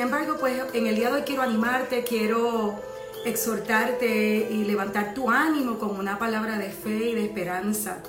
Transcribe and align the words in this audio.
embargo, 0.00 0.36
pues 0.38 0.60
en 0.72 0.86
el 0.86 0.96
día 0.96 1.08
de 1.08 1.16
hoy 1.16 1.22
quiero 1.22 1.42
animarte, 1.42 2.04
quiero 2.04 2.80
exhortarte 3.24 4.48
y 4.50 4.64
levantar 4.64 5.14
tu 5.14 5.30
ánimo 5.30 5.78
con 5.78 5.98
una 5.98 6.18
palabra 6.18 6.58
de 6.58 6.70
fe 6.70 7.10
y 7.10 7.14
de 7.14 7.24
esperanza. 7.24 8.02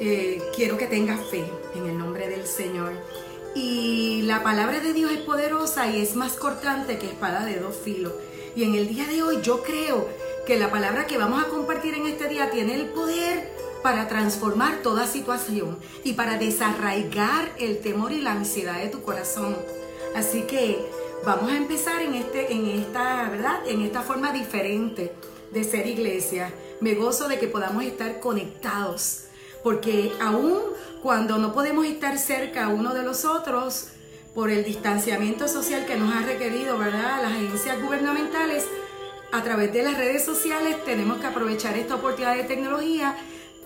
Eh, 0.00 0.42
quiero 0.54 0.78
que 0.78 0.86
tengas 0.86 1.20
fe 1.30 1.44
en 1.74 1.86
el 1.86 1.98
nombre 1.98 2.28
del 2.28 2.46
Señor. 2.46 2.92
Y 3.54 4.22
la 4.22 4.42
palabra 4.42 4.80
de 4.80 4.92
Dios 4.92 5.10
es 5.12 5.20
poderosa 5.20 5.88
y 5.88 6.00
es 6.00 6.14
más 6.16 6.34
cortante 6.34 6.98
que 6.98 7.06
espada 7.06 7.44
de 7.44 7.58
dos 7.58 7.76
filos. 7.76 8.12
Y 8.54 8.64
en 8.64 8.74
el 8.74 8.88
día 8.88 9.06
de 9.06 9.22
hoy 9.22 9.40
yo 9.42 9.62
creo 9.62 10.08
que 10.46 10.58
la 10.58 10.70
palabra 10.70 11.06
que 11.06 11.18
vamos 11.18 11.42
a 11.42 11.48
compartir 11.48 11.94
en 11.94 12.06
este 12.06 12.28
día 12.28 12.50
tiene 12.50 12.74
el 12.74 12.86
poder 12.86 13.52
para 13.82 14.08
transformar 14.08 14.82
toda 14.82 15.06
situación 15.06 15.78
y 16.04 16.12
para 16.12 16.38
desarraigar 16.38 17.52
el 17.58 17.80
temor 17.80 18.12
y 18.12 18.20
la 18.20 18.32
ansiedad 18.32 18.78
de 18.78 18.88
tu 18.88 19.02
corazón. 19.02 19.56
Así 20.14 20.42
que 20.42 20.78
vamos 21.24 21.50
a 21.50 21.56
empezar 21.56 22.02
en, 22.02 22.14
este, 22.14 22.52
en, 22.52 22.66
esta, 22.66 23.28
¿verdad? 23.30 23.60
en 23.66 23.82
esta 23.82 24.02
forma 24.02 24.32
diferente 24.32 25.12
de 25.52 25.64
ser 25.64 25.86
iglesia. 25.86 26.52
Me 26.80 26.94
gozo 26.94 27.28
de 27.28 27.38
que 27.38 27.46
podamos 27.46 27.84
estar 27.84 28.20
conectados, 28.20 29.24
porque 29.62 30.12
aún 30.20 30.60
cuando 31.02 31.38
no 31.38 31.52
podemos 31.52 31.86
estar 31.86 32.18
cerca 32.18 32.68
uno 32.68 32.94
de 32.94 33.02
los 33.02 33.24
otros, 33.24 33.88
por 34.34 34.50
el 34.50 34.64
distanciamiento 34.64 35.48
social 35.48 35.86
que 35.86 35.96
nos 35.96 36.14
ha 36.14 36.22
requerido, 36.22 36.78
¿verdad? 36.78 37.22
Las 37.22 37.32
agencias 37.32 37.82
gubernamentales, 37.82 38.64
a 39.32 39.42
través 39.42 39.72
de 39.72 39.82
las 39.82 39.96
redes 39.96 40.24
sociales 40.24 40.84
tenemos 40.84 41.18
que 41.18 41.26
aprovechar 41.26 41.76
esta 41.76 41.96
oportunidad 41.96 42.36
de 42.36 42.44
tecnología 42.44 43.16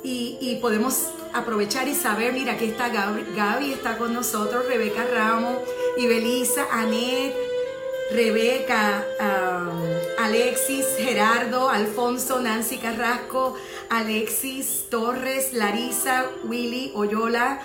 y, 0.03 0.59
podemos 0.61 1.09
aprovechar 1.33 1.89
y 1.89 1.95
saber, 1.95 2.35
mira, 2.35 2.53
aquí 2.53 2.67
está 2.67 2.91
Gaby, 2.91 3.25
Gaby 3.35 3.73
está 3.73 3.97
con 3.97 4.13
nosotros, 4.13 4.67
Rebeca 4.67 5.05
Ramos, 5.05 5.59
y 5.97 6.07
Belisa, 6.07 6.67
Anet, 6.71 7.35
Rebeca, 8.11 9.07
um, 9.21 10.25
Alexis, 10.25 10.87
Gerardo, 10.99 11.69
Alfonso, 11.69 12.41
Nancy 12.41 12.79
Carrasco, 12.79 13.55
Alexis 13.91 14.87
Torres, 14.91 15.53
Larisa, 15.53 16.31
Willy, 16.45 16.93
Oyola, 16.95 17.61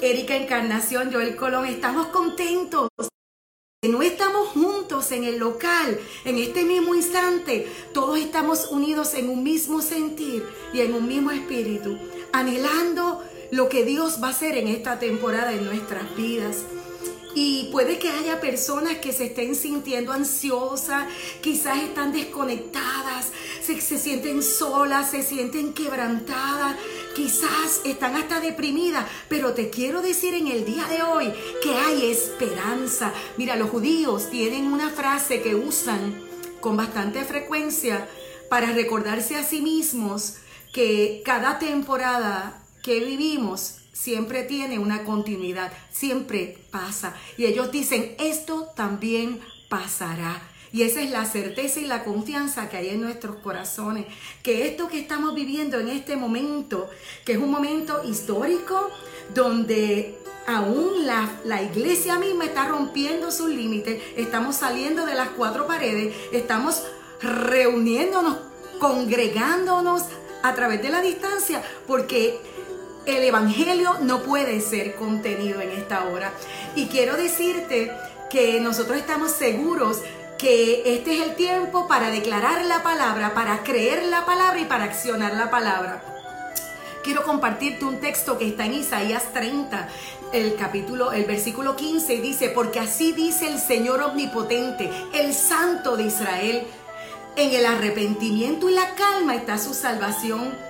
Erika 0.00 0.36
Encarnación, 0.36 1.12
Joel 1.12 1.36
Colón. 1.36 1.66
Estamos 1.66 2.08
contentos 2.08 2.88
no 3.86 4.02
estamos 4.02 4.48
juntos 4.48 5.12
en 5.12 5.22
el 5.22 5.38
local, 5.38 6.00
en 6.24 6.38
este 6.38 6.64
mismo 6.64 6.96
instante, 6.96 7.68
todos 7.94 8.18
estamos 8.18 8.72
unidos 8.72 9.14
en 9.14 9.30
un 9.30 9.44
mismo 9.44 9.82
sentir 9.82 10.44
y 10.72 10.80
en 10.80 10.94
un 10.94 11.06
mismo 11.06 11.30
espíritu, 11.30 11.96
anhelando 12.32 13.22
lo 13.52 13.68
que 13.68 13.84
Dios 13.84 14.18
va 14.20 14.28
a 14.28 14.30
hacer 14.30 14.56
en 14.56 14.66
esta 14.66 14.98
temporada 14.98 15.52
en 15.52 15.64
nuestras 15.64 16.12
vidas. 16.16 16.64
Y 17.40 17.68
puede 17.70 18.00
que 18.00 18.10
haya 18.10 18.40
personas 18.40 18.98
que 18.98 19.12
se 19.12 19.26
estén 19.26 19.54
sintiendo 19.54 20.10
ansiosas, 20.10 21.06
quizás 21.40 21.80
están 21.84 22.10
desconectadas, 22.10 23.26
se, 23.62 23.80
se 23.80 23.96
sienten 23.96 24.42
solas, 24.42 25.12
se 25.12 25.22
sienten 25.22 25.72
quebrantadas, 25.72 26.74
quizás 27.14 27.82
están 27.84 28.16
hasta 28.16 28.40
deprimidas, 28.40 29.06
pero 29.28 29.54
te 29.54 29.70
quiero 29.70 30.02
decir 30.02 30.34
en 30.34 30.48
el 30.48 30.64
día 30.64 30.84
de 30.86 31.04
hoy 31.04 31.32
que 31.62 31.76
hay 31.76 32.10
esperanza. 32.10 33.12
Mira, 33.36 33.54
los 33.54 33.70
judíos 33.70 34.30
tienen 34.30 34.72
una 34.72 34.90
frase 34.90 35.40
que 35.40 35.54
usan 35.54 36.20
con 36.60 36.76
bastante 36.76 37.24
frecuencia 37.24 38.08
para 38.50 38.72
recordarse 38.72 39.36
a 39.36 39.44
sí 39.44 39.62
mismos 39.62 40.38
que 40.72 41.22
cada 41.24 41.60
temporada 41.60 42.64
que 42.82 42.98
vivimos 42.98 43.76
siempre 43.98 44.44
tiene 44.44 44.78
una 44.78 45.02
continuidad, 45.02 45.72
siempre 45.90 46.56
pasa. 46.70 47.14
Y 47.36 47.46
ellos 47.46 47.72
dicen, 47.72 48.14
esto 48.18 48.68
también 48.76 49.40
pasará. 49.68 50.40
Y 50.70 50.82
esa 50.82 51.00
es 51.00 51.10
la 51.10 51.24
certeza 51.24 51.80
y 51.80 51.86
la 51.86 52.04
confianza 52.04 52.68
que 52.68 52.76
hay 52.76 52.90
en 52.90 53.00
nuestros 53.00 53.36
corazones. 53.36 54.06
Que 54.42 54.68
esto 54.68 54.88
que 54.88 55.00
estamos 55.00 55.34
viviendo 55.34 55.80
en 55.80 55.88
este 55.88 56.14
momento, 56.14 56.88
que 57.24 57.32
es 57.32 57.38
un 57.38 57.50
momento 57.50 58.02
histórico, 58.04 58.90
donde 59.34 60.16
aún 60.46 61.06
la, 61.06 61.30
la 61.44 61.62
iglesia 61.62 62.18
misma 62.18 62.44
está 62.44 62.68
rompiendo 62.68 63.32
sus 63.32 63.48
límites, 63.48 64.00
estamos 64.16 64.56
saliendo 64.56 65.06
de 65.06 65.14
las 65.14 65.30
cuatro 65.30 65.66
paredes, 65.66 66.14
estamos 66.32 66.82
reuniéndonos, 67.20 68.36
congregándonos 68.78 70.04
a 70.42 70.54
través 70.54 70.80
de 70.82 70.90
la 70.90 71.02
distancia, 71.02 71.62
porque 71.86 72.38
el 73.16 73.24
Evangelio 73.24 73.96
no 74.00 74.22
puede 74.22 74.60
ser 74.60 74.94
contenido 74.94 75.60
en 75.60 75.70
esta 75.70 76.04
hora. 76.04 76.32
Y 76.74 76.86
quiero 76.86 77.16
decirte 77.16 77.92
que 78.30 78.60
nosotros 78.60 78.98
estamos 78.98 79.32
seguros 79.32 80.02
que 80.36 80.94
este 80.94 81.16
es 81.16 81.26
el 81.26 81.34
tiempo 81.34 81.88
para 81.88 82.10
declarar 82.10 82.64
la 82.66 82.82
palabra, 82.82 83.34
para 83.34 83.64
creer 83.64 84.04
la 84.04 84.24
palabra 84.24 84.60
y 84.60 84.66
para 84.66 84.84
accionar 84.84 85.34
la 85.34 85.50
palabra. 85.50 86.02
Quiero 87.02 87.24
compartirte 87.24 87.84
un 87.84 88.00
texto 88.00 88.38
que 88.38 88.48
está 88.48 88.66
en 88.66 88.74
Isaías 88.74 89.32
30, 89.32 89.88
el 90.32 90.56
capítulo, 90.56 91.12
el 91.12 91.24
versículo 91.24 91.74
15 91.74 92.20
dice, 92.20 92.50
porque 92.50 92.80
así 92.80 93.12
dice 93.12 93.48
el 93.48 93.58
Señor 93.58 94.02
omnipotente, 94.02 94.90
el 95.14 95.32
Santo 95.32 95.96
de 95.96 96.04
Israel, 96.04 96.66
en 97.36 97.54
el 97.54 97.66
arrepentimiento 97.66 98.68
y 98.68 98.74
la 98.74 98.94
calma 98.94 99.34
está 99.34 99.58
su 99.58 99.72
salvación 99.72 100.67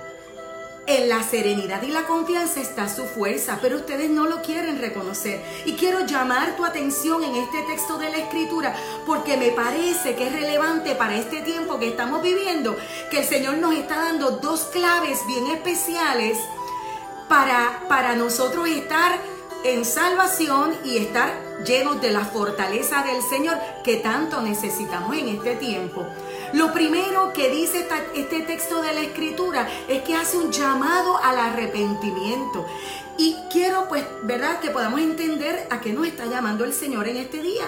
en 0.89 1.11
la 1.11 1.23
serenidad 1.23 1.83
y 1.83 1.89
la 1.89 2.07
confianza 2.07 2.61
está 2.61 2.89
su 2.89 3.05
fuerza, 3.05 3.59
pero 3.61 3.77
ustedes 3.77 4.09
no 4.09 4.27
lo 4.27 4.41
quieren 4.41 4.81
reconocer. 4.81 5.45
Y 5.67 5.75
quiero 5.75 6.07
llamar 6.07 6.57
tu 6.57 6.65
atención 6.65 7.23
en 7.23 7.37
este 7.37 7.63
texto 7.65 7.99
de 7.99 8.09
la 8.09 8.17
escritura 8.17 8.75
porque 9.05 9.37
me 9.37 9.51
parece 9.51 10.17
que 10.17 10.27
es 10.27 10.33
relevante 10.33 10.95
para 10.95 11.17
este 11.17 11.43
tiempo 11.43 11.79
que 11.79 11.89
estamos 11.89 12.23
viviendo, 12.23 12.75
que 13.11 13.19
el 13.19 13.25
Señor 13.27 13.59
nos 13.59 13.75
está 13.75 13.97
dando 13.97 14.31
dos 14.31 14.63
claves 14.73 15.19
bien 15.27 15.49
especiales 15.49 16.39
para, 17.29 17.83
para 17.87 18.17
nosotros 18.17 18.67
estar 18.67 19.13
en 19.65 19.85
salvación 19.85 20.75
y 20.85 20.97
estar 20.97 21.31
llenos 21.67 22.01
de 22.01 22.13
la 22.13 22.25
fortaleza 22.25 23.03
del 23.03 23.23
Señor 23.23 23.59
que 23.85 23.97
tanto 23.97 24.41
necesitamos 24.41 25.17
en 25.19 25.29
este 25.29 25.57
tiempo. 25.57 26.07
Lo 26.55 26.73
primero 26.73 27.33
que 27.35 27.51
dice 27.51 27.87
este 28.15 28.41
texto 28.41 28.81
de 28.81 28.95
la 28.95 29.01
escritura 29.01 29.69
es 29.87 30.03
que 30.03 30.15
hace 30.15 30.39
un 30.39 30.51
llamado 30.51 31.19
al 31.23 31.39
arrepentimiento. 31.39 32.67
Y 33.19 33.37
quiero 33.51 33.87
pues, 33.89 34.05
¿verdad? 34.23 34.61
Que 34.61 34.71
podamos 34.71 35.01
entender 35.01 35.67
a 35.71 35.81
qué 35.81 35.93
nos 35.93 36.07
está 36.07 36.27
llamando 36.27 36.65
el 36.65 36.73
Señor 36.73 37.07
en 37.09 37.19
este 37.19 37.43
día. 37.43 37.67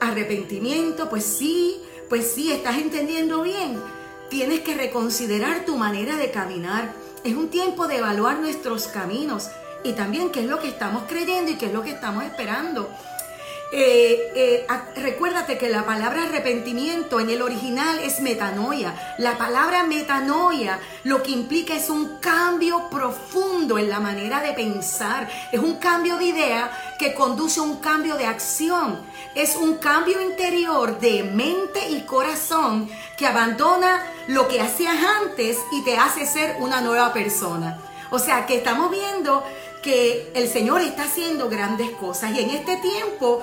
Arrepentimiento, 0.00 1.08
pues 1.08 1.24
sí, 1.24 1.82
pues 2.08 2.30
sí, 2.30 2.52
estás 2.52 2.76
entendiendo 2.76 3.42
bien. 3.42 3.80
Tienes 4.30 4.60
que 4.60 4.74
reconsiderar 4.74 5.64
tu 5.64 5.76
manera 5.76 6.16
de 6.16 6.30
caminar. 6.30 6.92
Es 7.24 7.34
un 7.34 7.48
tiempo 7.48 7.88
de 7.88 7.96
evaluar 7.96 8.38
nuestros 8.38 8.86
caminos 8.86 9.48
y 9.82 9.92
también 9.92 10.30
qué 10.30 10.40
es 10.40 10.46
lo 10.46 10.60
que 10.60 10.68
estamos 10.68 11.04
creyendo 11.08 11.50
y 11.50 11.56
qué 11.56 11.66
es 11.66 11.72
lo 11.72 11.82
que 11.82 11.90
estamos 11.90 12.24
esperando. 12.24 12.88
Eh, 13.70 14.32
eh, 14.34 14.66
recuérdate 14.96 15.58
que 15.58 15.68
la 15.68 15.84
palabra 15.84 16.22
arrepentimiento 16.22 17.20
en 17.20 17.28
el 17.28 17.42
original 17.42 17.98
es 17.98 18.20
metanoia. 18.20 18.94
La 19.18 19.36
palabra 19.36 19.84
metanoia 19.84 20.80
lo 21.04 21.22
que 21.22 21.32
implica 21.32 21.74
es 21.74 21.90
un 21.90 22.16
cambio 22.18 22.88
profundo 22.88 23.78
en 23.78 23.90
la 23.90 24.00
manera 24.00 24.40
de 24.40 24.54
pensar. 24.54 25.28
Es 25.52 25.60
un 25.60 25.76
cambio 25.76 26.16
de 26.16 26.24
idea 26.24 26.96
que 26.98 27.12
conduce 27.12 27.60
a 27.60 27.64
un 27.64 27.76
cambio 27.76 28.16
de 28.16 28.24
acción. 28.24 29.00
Es 29.34 29.54
un 29.54 29.76
cambio 29.76 30.22
interior 30.22 30.98
de 30.98 31.24
mente 31.24 31.90
y 31.90 32.00
corazón 32.02 32.88
que 33.18 33.26
abandona 33.26 34.02
lo 34.28 34.48
que 34.48 34.62
hacías 34.62 34.96
antes 35.22 35.58
y 35.72 35.84
te 35.84 35.98
hace 35.98 36.24
ser 36.24 36.56
una 36.60 36.80
nueva 36.80 37.12
persona. 37.12 37.78
O 38.10 38.18
sea 38.18 38.46
que 38.46 38.56
estamos 38.56 38.90
viendo 38.90 39.44
que 39.82 40.32
el 40.34 40.48
Señor 40.48 40.80
está 40.80 41.04
haciendo 41.04 41.48
grandes 41.48 41.90
cosas 41.90 42.32
y 42.32 42.40
en 42.40 42.50
este 42.50 42.76
tiempo 42.78 43.42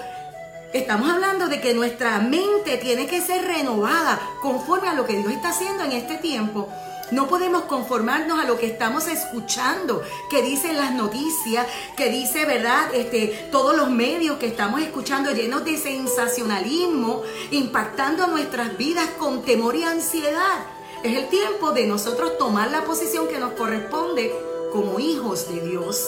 Estamos 0.73 1.09
hablando 1.09 1.47
de 1.47 1.62
que 1.62 1.73
nuestra 1.73 2.19
mente 2.19 2.77
tiene 2.77 3.07
que 3.07 3.21
ser 3.21 3.45
renovada 3.45 4.19
conforme 4.41 4.89
a 4.89 4.94
lo 4.94 5.06
que 5.06 5.17
Dios 5.17 5.31
está 5.31 5.50
haciendo 5.50 5.83
en 5.83 5.94
este 5.94 6.15
tiempo. 6.17 6.67
No 7.12 7.27
podemos 7.27 7.63
conformarnos 7.63 8.39
a 8.39 8.45
lo 8.45 8.57
que 8.57 8.65
estamos 8.65 9.07
escuchando, 9.07 10.01
que 10.29 10.41
dicen 10.41 10.75
las 10.75 10.91
noticias, 10.91 11.67
que 11.95 12.09
dice, 12.09 12.45
¿verdad? 12.45 12.94
Este, 12.95 13.47
todos 13.51 13.77
los 13.77 13.89
medios 13.89 14.38
que 14.38 14.47
estamos 14.47 14.81
escuchando 14.81 15.31
llenos 15.31 15.63
de 15.63 15.77
sensacionalismo, 15.77 17.21
impactando 17.51 18.25
nuestras 18.27 18.75
vidas 18.75 19.07
con 19.19 19.44
temor 19.44 19.75
y 19.75 19.83
ansiedad. 19.83 20.65
Es 21.03 21.15
el 21.15 21.27
tiempo 21.29 21.71
de 21.71 21.85
nosotros 21.85 22.39
tomar 22.39 22.71
la 22.71 22.83
posición 22.85 23.27
que 23.27 23.38
nos 23.38 23.53
corresponde 23.53 24.33
como 24.73 25.00
hijos 25.00 25.47
de 25.47 25.62
Dios, 25.62 26.03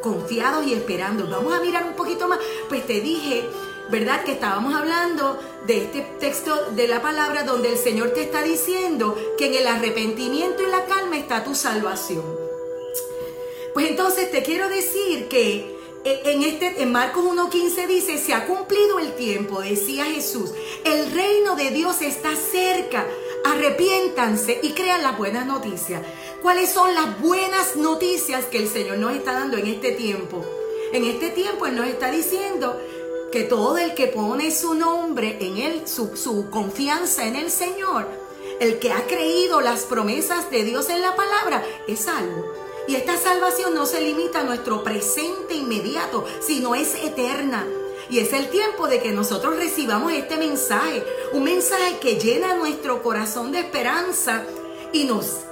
confiados 0.00 0.64
y 0.64 0.74
esperando. 0.74 1.28
Vamos 1.28 1.52
a 1.52 1.60
mirar 1.60 1.84
un 1.84 1.94
poquito 1.94 2.28
más. 2.28 2.38
Pues 2.68 2.86
te 2.86 3.00
dije 3.00 3.50
¿verdad? 3.90 4.24
Que 4.24 4.32
estábamos 4.32 4.74
hablando 4.74 5.38
de 5.66 5.84
este 5.84 6.00
texto 6.20 6.70
de 6.72 6.86
la 6.86 7.02
palabra 7.02 7.42
donde 7.42 7.70
el 7.70 7.76
Señor 7.76 8.10
te 8.10 8.22
está 8.22 8.42
diciendo 8.42 9.16
que 9.36 9.46
en 9.46 9.54
el 9.54 9.66
arrepentimiento 9.66 10.62
y 10.62 10.70
la 10.70 10.86
calma 10.86 11.16
está 11.16 11.42
tu 11.44 11.54
salvación. 11.54 12.24
Pues 13.74 13.88
entonces 13.88 14.30
te 14.30 14.42
quiero 14.42 14.68
decir 14.68 15.28
que, 15.28 15.78
e, 16.04 16.22
en, 16.24 16.42
este, 16.42 16.82
en 16.82 16.92
Marcos 16.92 17.24
1.15 17.24 17.86
dice, 17.86 18.18
se 18.18 18.32
ha 18.32 18.46
cumplido 18.46 18.98
el 18.98 19.14
tiempo, 19.14 19.60
decía 19.60 20.04
Jesús, 20.04 20.52
el 20.84 21.10
reino 21.12 21.56
de 21.56 21.70
Dios 21.70 22.00
está 22.02 22.34
cerca, 22.34 23.06
arrepiéntanse 23.44 24.60
y 24.62 24.70
crean 24.70 25.02
las 25.02 25.18
buenas 25.18 25.46
noticias. 25.46 26.02
¿Cuáles 26.42 26.70
son 26.70 26.94
las 26.94 27.20
buenas 27.20 27.76
noticias 27.76 28.46
que 28.46 28.58
el 28.58 28.68
Señor 28.68 28.98
nos 28.98 29.14
está 29.14 29.32
dando 29.32 29.56
en 29.56 29.66
este 29.66 29.92
tiempo? 29.92 30.44
En 30.92 31.04
este 31.04 31.30
tiempo 31.30 31.66
Él 31.66 31.76
nos 31.76 31.86
está 31.86 32.10
diciendo 32.10 32.80
que 33.30 33.44
todo 33.44 33.78
el 33.78 33.94
que 33.94 34.08
pone 34.08 34.50
su 34.50 34.74
nombre 34.74 35.38
en 35.40 35.56
Él, 35.58 35.82
su, 35.86 36.50
confianza 36.50 37.26
en 37.26 37.36
el 37.36 37.50
Señor, 37.50 38.08
el 38.60 38.78
que 38.78 38.92
ha 38.92 39.06
creído 39.06 39.60
las 39.60 39.82
promesas 39.82 40.50
de 40.50 40.64
Dios 40.64 40.88
en 40.90 41.00
la 41.00 41.14
palabra, 41.14 41.64
es 41.86 42.00
salvo. 42.00 42.52
Y 42.88 42.96
esta 42.96 43.16
salvación 43.16 43.74
no 43.74 43.86
se 43.86 44.00
limita 44.00 44.40
a 44.40 44.44
nuestro 44.44 44.82
presente 44.82 45.54
inmediato, 45.54 46.24
sino 46.40 46.74
es 46.74 46.94
eterna. 46.96 47.64
Y 48.08 48.18
es 48.18 48.32
el 48.32 48.50
tiempo 48.50 48.88
de 48.88 49.00
que 49.00 49.12
nosotros 49.12 49.56
recibamos 49.56 50.12
este 50.12 50.36
mensaje, 50.36 51.04
un 51.32 51.44
mensaje 51.44 51.98
que 52.00 52.16
llena 52.16 52.54
nuestro 52.54 53.02
corazón 53.02 53.52
de 53.52 53.60
esperanza 53.60 54.44
y 54.92 55.04
nos 55.04 55.42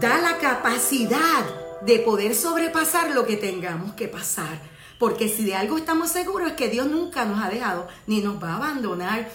da 0.00 0.18
la 0.18 0.38
capacidad 0.38 1.44
de 1.82 2.00
poder 2.00 2.34
sobrepasar 2.34 3.12
lo 3.12 3.24
que 3.24 3.36
tengamos 3.36 3.94
que 3.94 4.08
pasar. 4.08 4.75
Porque 4.98 5.28
si 5.28 5.44
de 5.44 5.54
algo 5.54 5.76
estamos 5.76 6.10
seguros 6.10 6.48
es 6.48 6.54
que 6.54 6.68
Dios 6.68 6.86
nunca 6.86 7.24
nos 7.24 7.42
ha 7.42 7.48
dejado 7.48 7.88
ni 8.06 8.20
nos 8.20 8.42
va 8.42 8.52
a 8.52 8.56
abandonar. 8.56 9.28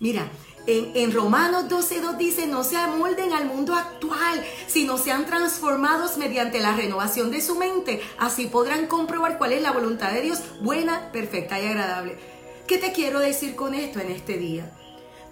Mira, 0.00 0.28
en, 0.70 1.12
Romanos 1.12 1.64
12.2 1.64 2.18
dice, 2.18 2.46
no 2.46 2.62
se 2.62 2.76
amolden 2.76 3.32
al 3.32 3.46
mundo 3.46 3.74
actual, 3.74 4.44
sino 4.66 4.98
sean 4.98 5.24
transformados 5.24 6.18
mediante 6.18 6.60
la 6.60 6.76
renovación 6.76 7.30
de 7.30 7.40
su 7.40 7.54
mente. 7.54 8.02
Así 8.18 8.48
podrán 8.48 8.86
comprobar 8.86 9.38
cuál 9.38 9.52
es 9.52 9.62
la 9.62 9.72
voluntad 9.72 10.12
de 10.12 10.20
Dios, 10.20 10.40
buena, 10.60 11.10
perfecta 11.10 11.58
y 11.58 11.66
agradable. 11.66 12.18
¿Qué 12.66 12.76
te 12.76 12.92
quiero 12.92 13.18
decir 13.18 13.56
con 13.56 13.72
esto 13.72 13.98
en 13.98 14.10
este 14.10 14.36
día? 14.36 14.70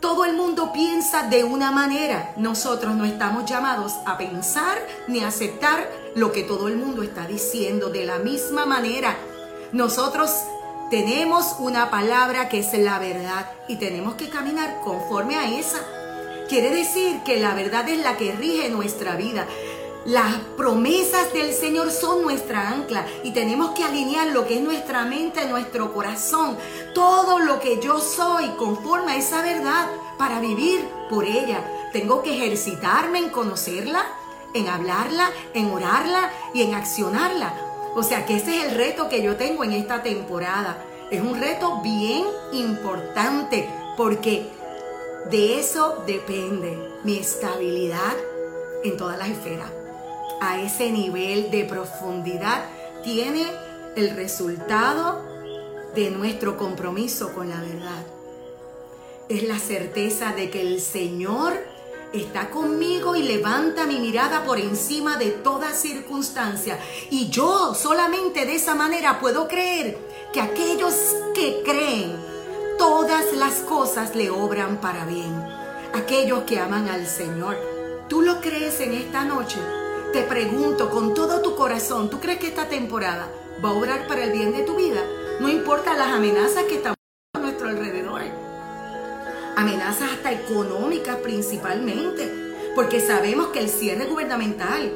Todo 0.00 0.24
el 0.24 0.36
mundo 0.36 0.72
piensa 0.72 1.24
de 1.24 1.44
una 1.44 1.70
manera. 1.70 2.32
Nosotros 2.38 2.94
no 2.94 3.04
estamos 3.04 3.44
llamados 3.44 3.92
a 4.06 4.16
pensar 4.16 4.78
ni 5.06 5.20
a 5.20 5.28
aceptar 5.28 5.86
lo 6.14 6.32
que 6.32 6.44
todo 6.44 6.68
el 6.68 6.76
mundo 6.76 7.02
está 7.02 7.26
diciendo 7.26 7.90
de 7.90 8.06
la 8.06 8.18
misma 8.18 8.64
manera. 8.64 9.14
Nosotros 9.72 10.30
tenemos 10.90 11.56
una 11.58 11.90
palabra 11.90 12.48
que 12.48 12.60
es 12.60 12.72
la 12.74 13.00
verdad 13.00 13.50
y 13.66 13.76
tenemos 13.76 14.14
que 14.14 14.28
caminar 14.28 14.78
conforme 14.84 15.36
a 15.36 15.58
esa. 15.58 15.80
Quiere 16.48 16.70
decir 16.70 17.22
que 17.24 17.40
la 17.40 17.54
verdad 17.54 17.88
es 17.88 17.98
la 17.98 18.16
que 18.16 18.30
rige 18.30 18.70
nuestra 18.70 19.16
vida. 19.16 19.44
Las 20.04 20.36
promesas 20.56 21.32
del 21.32 21.52
Señor 21.52 21.90
son 21.90 22.22
nuestra 22.22 22.68
ancla 22.68 23.04
y 23.24 23.32
tenemos 23.32 23.70
que 23.70 23.82
alinear 23.82 24.28
lo 24.28 24.46
que 24.46 24.54
es 24.54 24.60
nuestra 24.60 25.04
mente, 25.04 25.48
nuestro 25.48 25.92
corazón, 25.92 26.56
todo 26.94 27.40
lo 27.40 27.58
que 27.58 27.80
yo 27.80 27.98
soy 27.98 28.50
conforme 28.50 29.12
a 29.12 29.16
esa 29.16 29.42
verdad 29.42 29.88
para 30.16 30.38
vivir 30.38 30.88
por 31.10 31.24
ella. 31.24 31.90
Tengo 31.92 32.22
que 32.22 32.36
ejercitarme 32.36 33.18
en 33.18 33.30
conocerla, 33.30 34.04
en 34.54 34.68
hablarla, 34.68 35.28
en 35.54 35.72
orarla 35.72 36.30
y 36.54 36.62
en 36.62 36.76
accionarla 36.76 37.65
o 37.96 38.02
sea 38.02 38.26
que 38.26 38.36
ese 38.36 38.58
es 38.58 38.64
el 38.66 38.74
reto 38.76 39.08
que 39.08 39.22
yo 39.22 39.36
tengo 39.36 39.64
en 39.64 39.72
esta 39.72 40.02
temporada. 40.02 40.84
Es 41.10 41.22
un 41.22 41.40
reto 41.40 41.80
bien 41.80 42.24
importante 42.52 43.66
porque 43.96 44.46
de 45.30 45.58
eso 45.58 46.04
depende 46.06 46.76
mi 47.04 47.16
estabilidad 47.16 48.14
en 48.84 48.98
todas 48.98 49.16
las 49.16 49.30
esferas. 49.30 49.70
A 50.42 50.60
ese 50.60 50.92
nivel 50.92 51.50
de 51.50 51.64
profundidad 51.64 52.66
tiene 53.02 53.46
el 53.96 54.10
resultado 54.10 55.24
de 55.94 56.10
nuestro 56.10 56.58
compromiso 56.58 57.32
con 57.32 57.48
la 57.48 57.60
verdad. 57.62 58.04
Es 59.30 59.42
la 59.44 59.58
certeza 59.58 60.34
de 60.34 60.50
que 60.50 60.60
el 60.60 60.82
Señor 60.82 61.54
está 62.22 62.50
conmigo 62.50 63.16
y 63.16 63.22
levanta 63.22 63.86
mi 63.86 63.98
mirada 63.98 64.44
por 64.44 64.58
encima 64.58 65.16
de 65.16 65.30
toda 65.30 65.72
circunstancia. 65.72 66.78
Y 67.10 67.28
yo 67.28 67.74
solamente 67.74 68.46
de 68.46 68.54
esa 68.54 68.74
manera 68.74 69.20
puedo 69.20 69.48
creer 69.48 69.98
que 70.32 70.40
aquellos 70.40 70.94
que 71.34 71.62
creen, 71.64 72.16
todas 72.78 73.32
las 73.34 73.54
cosas 73.60 74.14
le 74.14 74.30
obran 74.30 74.80
para 74.80 75.04
bien. 75.04 75.32
Aquellos 75.94 76.42
que 76.42 76.58
aman 76.58 76.88
al 76.88 77.06
Señor. 77.06 77.56
¿Tú 78.08 78.22
lo 78.22 78.40
crees 78.40 78.80
en 78.80 78.92
esta 78.92 79.24
noche? 79.24 79.58
Te 80.12 80.22
pregunto 80.22 80.90
con 80.90 81.14
todo 81.14 81.40
tu 81.40 81.56
corazón, 81.56 82.08
¿tú 82.08 82.20
crees 82.20 82.38
que 82.38 82.48
esta 82.48 82.68
temporada 82.68 83.28
va 83.64 83.70
a 83.70 83.72
obrar 83.72 84.06
para 84.06 84.24
el 84.24 84.32
bien 84.32 84.52
de 84.52 84.62
tu 84.62 84.76
vida? 84.76 85.02
No 85.40 85.48
importa 85.48 85.94
las 85.94 86.08
amenazas 86.08 86.64
que 86.64 86.76
están 86.76 86.94
a 87.34 87.38
nuestro 87.38 87.68
alrededor 87.68 87.95
amenazas 89.56 90.12
hasta 90.12 90.32
económicas 90.32 91.16
principalmente, 91.16 92.30
porque 92.74 93.00
sabemos 93.00 93.48
que 93.48 93.60
el 93.60 93.70
cierre 93.70 94.04
gubernamental 94.04 94.92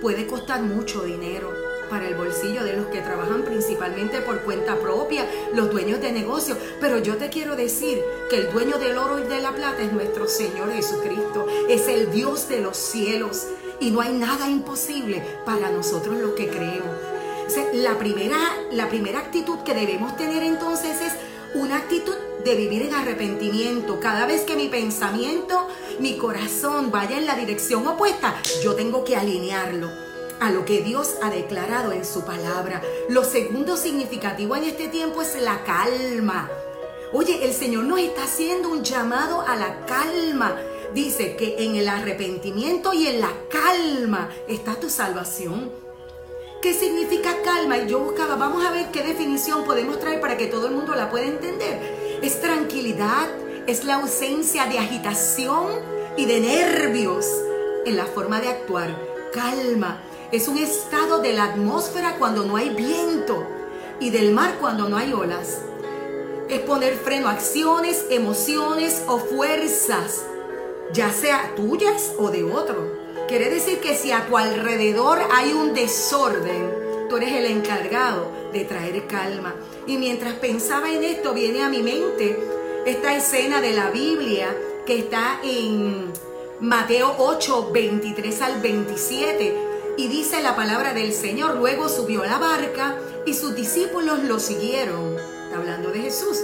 puede 0.00 0.26
costar 0.26 0.62
mucho 0.62 1.02
dinero 1.02 1.50
para 1.88 2.08
el 2.08 2.14
bolsillo 2.14 2.62
de 2.62 2.74
los 2.74 2.86
que 2.86 3.00
trabajan 3.00 3.42
principalmente 3.42 4.20
por 4.20 4.40
cuenta 4.42 4.78
propia, 4.78 5.26
los 5.54 5.70
dueños 5.70 6.00
de 6.00 6.12
negocios. 6.12 6.56
Pero 6.80 6.98
yo 6.98 7.16
te 7.16 7.28
quiero 7.28 7.56
decir 7.56 8.02
que 8.30 8.38
el 8.38 8.52
dueño 8.52 8.78
del 8.78 8.96
oro 8.96 9.18
y 9.18 9.24
de 9.24 9.40
la 9.40 9.52
plata 9.52 9.82
es 9.82 9.92
nuestro 9.92 10.26
Señor 10.26 10.72
Jesucristo, 10.72 11.46
es 11.68 11.88
el 11.88 12.10
Dios 12.10 12.48
de 12.48 12.60
los 12.60 12.76
cielos 12.76 13.46
y 13.80 13.90
no 13.90 14.00
hay 14.00 14.12
nada 14.12 14.48
imposible 14.48 15.22
para 15.44 15.70
nosotros 15.70 16.18
los 16.18 16.32
que 16.32 16.48
creemos. 16.48 16.96
la, 17.74 17.98
primera, 17.98 18.38
la 18.72 18.88
primera 18.88 19.18
actitud 19.18 19.58
que 19.58 19.74
debemos 19.74 20.16
tener 20.16 20.42
entonces 20.42 21.00
es 21.00 21.12
una 21.54 21.76
actitud 21.76 22.14
de 22.44 22.54
vivir 22.56 22.82
en 22.82 22.94
arrepentimiento. 22.94 24.00
Cada 24.00 24.26
vez 24.26 24.42
que 24.42 24.56
mi 24.56 24.68
pensamiento, 24.68 25.68
mi 26.00 26.16
corazón 26.16 26.90
vaya 26.90 27.18
en 27.18 27.26
la 27.26 27.36
dirección 27.36 27.86
opuesta, 27.86 28.34
yo 28.62 28.74
tengo 28.74 29.04
que 29.04 29.16
alinearlo 29.16 29.88
a 30.40 30.50
lo 30.50 30.64
que 30.64 30.82
Dios 30.82 31.16
ha 31.22 31.30
declarado 31.30 31.92
en 31.92 32.04
su 32.04 32.24
palabra. 32.24 32.82
Lo 33.08 33.24
segundo 33.24 33.76
significativo 33.76 34.56
en 34.56 34.64
este 34.64 34.88
tiempo 34.88 35.22
es 35.22 35.40
la 35.40 35.62
calma. 35.62 36.50
Oye, 37.12 37.44
el 37.44 37.52
Señor 37.52 37.84
nos 37.84 38.00
está 38.00 38.24
haciendo 38.24 38.70
un 38.70 38.82
llamado 38.82 39.42
a 39.42 39.54
la 39.54 39.86
calma. 39.86 40.56
Dice 40.94 41.36
que 41.36 41.64
en 41.64 41.76
el 41.76 41.88
arrepentimiento 41.88 42.92
y 42.92 43.06
en 43.06 43.20
la 43.20 43.32
calma 43.50 44.30
está 44.48 44.74
tu 44.74 44.90
salvación. 44.90 45.70
¿Qué 46.60 46.74
significa 46.74 47.42
calma? 47.44 47.78
Y 47.78 47.88
yo 47.88 47.98
buscaba, 47.98 48.36
vamos 48.36 48.64
a 48.64 48.72
ver 48.72 48.90
qué 48.92 49.02
definición 49.02 49.64
podemos 49.64 49.98
traer 50.00 50.20
para 50.20 50.36
que 50.36 50.46
todo 50.46 50.68
el 50.68 50.74
mundo 50.74 50.94
la 50.94 51.10
pueda 51.10 51.26
entender 51.26 52.01
es 52.22 52.40
tranquilidad, 52.40 53.28
es 53.66 53.84
la 53.84 53.96
ausencia 53.96 54.66
de 54.66 54.78
agitación 54.78 55.66
y 56.16 56.26
de 56.26 56.40
nervios 56.40 57.26
en 57.84 57.96
la 57.96 58.06
forma 58.06 58.40
de 58.40 58.48
actuar. 58.48 58.96
Calma, 59.32 60.00
es 60.30 60.46
un 60.46 60.58
estado 60.58 61.18
de 61.18 61.32
la 61.32 61.44
atmósfera 61.44 62.16
cuando 62.18 62.44
no 62.44 62.56
hay 62.56 62.70
viento 62.70 63.44
y 63.98 64.10
del 64.10 64.32
mar 64.32 64.54
cuando 64.60 64.88
no 64.88 64.96
hay 64.96 65.12
olas. 65.12 65.62
Es 66.48 66.60
poner 66.60 66.94
freno 66.94 67.28
a 67.28 67.32
acciones, 67.32 68.04
emociones 68.10 69.02
o 69.08 69.18
fuerzas, 69.18 70.24
ya 70.92 71.12
sea 71.12 71.52
tuyas 71.56 72.12
o 72.18 72.30
de 72.30 72.44
otro. 72.44 73.00
Quiere 73.26 73.50
decir 73.50 73.80
que 73.80 73.96
si 73.96 74.12
a 74.12 74.26
tu 74.26 74.36
alrededor 74.36 75.18
hay 75.32 75.52
un 75.54 75.74
desorden, 75.74 76.81
tú 77.12 77.18
eres 77.18 77.32
el 77.32 77.44
encargado 77.44 78.32
de 78.54 78.64
traer 78.64 79.06
calma. 79.06 79.54
Y 79.86 79.98
mientras 79.98 80.32
pensaba 80.36 80.90
en 80.90 81.04
esto, 81.04 81.34
viene 81.34 81.62
a 81.62 81.68
mi 81.68 81.82
mente 81.82 82.38
esta 82.86 83.14
escena 83.14 83.60
de 83.60 83.74
la 83.74 83.90
Biblia 83.90 84.56
que 84.86 85.00
está 85.00 85.38
en 85.44 86.10
Mateo 86.60 87.14
8, 87.18 87.68
23 87.70 88.40
al 88.40 88.62
27. 88.62 89.54
Y 89.98 90.08
dice 90.08 90.42
la 90.42 90.56
palabra 90.56 90.94
del 90.94 91.12
Señor, 91.12 91.56
luego 91.56 91.90
subió 91.90 92.22
a 92.22 92.28
la 92.28 92.38
barca 92.38 92.96
y 93.26 93.34
sus 93.34 93.54
discípulos 93.54 94.24
lo 94.24 94.38
siguieron. 94.38 95.18
Está 95.18 95.58
hablando 95.58 95.90
de 95.90 96.00
Jesús. 96.00 96.38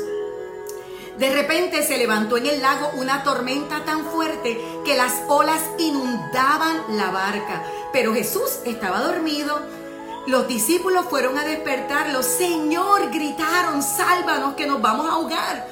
De 1.19 1.33
repente 1.33 1.83
se 1.83 1.97
levantó 1.97 2.37
en 2.37 2.45
el 2.45 2.61
lago 2.61 2.91
una 2.99 3.25
tormenta 3.25 3.87
tan 3.87 4.05
fuerte 4.05 4.61
que 4.85 4.99
las 4.99 5.23
olas 5.29 5.63
inundaban 5.79 6.97
la 6.99 7.11
barca. 7.11 7.65
Pero 7.91 8.13
Jesús 8.13 8.59
estaba 8.67 9.01
dormido 9.01 9.78
los 10.27 10.47
discípulos 10.49 11.07
fueron 11.09 11.39
a 11.39 11.45
despertarlo. 11.45 12.23
Señor, 12.23 13.11
gritaron, 13.11 13.83
sálvanos 13.83 14.55
que 14.55 14.67
nos 14.67 14.81
vamos 14.83 15.09
a 15.09 15.13
ahogar. 15.13 15.67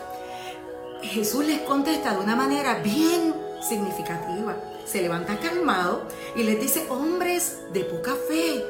Jesús 1.03 1.45
les 1.45 1.61
contesta 1.61 2.15
de 2.15 2.21
una 2.21 2.37
manera 2.37 2.75
bien 2.75 3.35
significativa. 3.67 4.57
Se 4.85 5.03
levanta 5.03 5.39
calmado 5.39 6.07
y 6.37 6.45
les 6.45 6.61
dice, 6.61 6.87
hombres 6.89 7.59
de 7.73 7.85
poca 7.85 8.15
fe, 8.29 8.65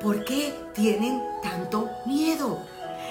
¿por 0.00 0.24
qué 0.24 0.54
tienen 0.74 1.22
tanto 1.42 1.90
miedo? 2.06 2.58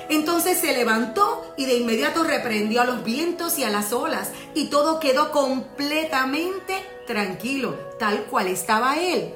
Entonces 0.09 0.59
se 0.59 0.73
levantó 0.73 1.53
y 1.57 1.65
de 1.65 1.77
inmediato 1.77 2.23
reprendió 2.23 2.81
a 2.81 2.85
los 2.85 3.03
vientos 3.03 3.57
y 3.57 3.63
a 3.63 3.69
las 3.69 3.91
olas 3.93 4.31
y 4.53 4.65
todo 4.67 4.99
quedó 4.99 5.31
completamente 5.31 6.85
tranquilo, 7.07 7.75
tal 7.99 8.25
cual 8.25 8.47
estaba 8.47 8.97
él. 8.99 9.33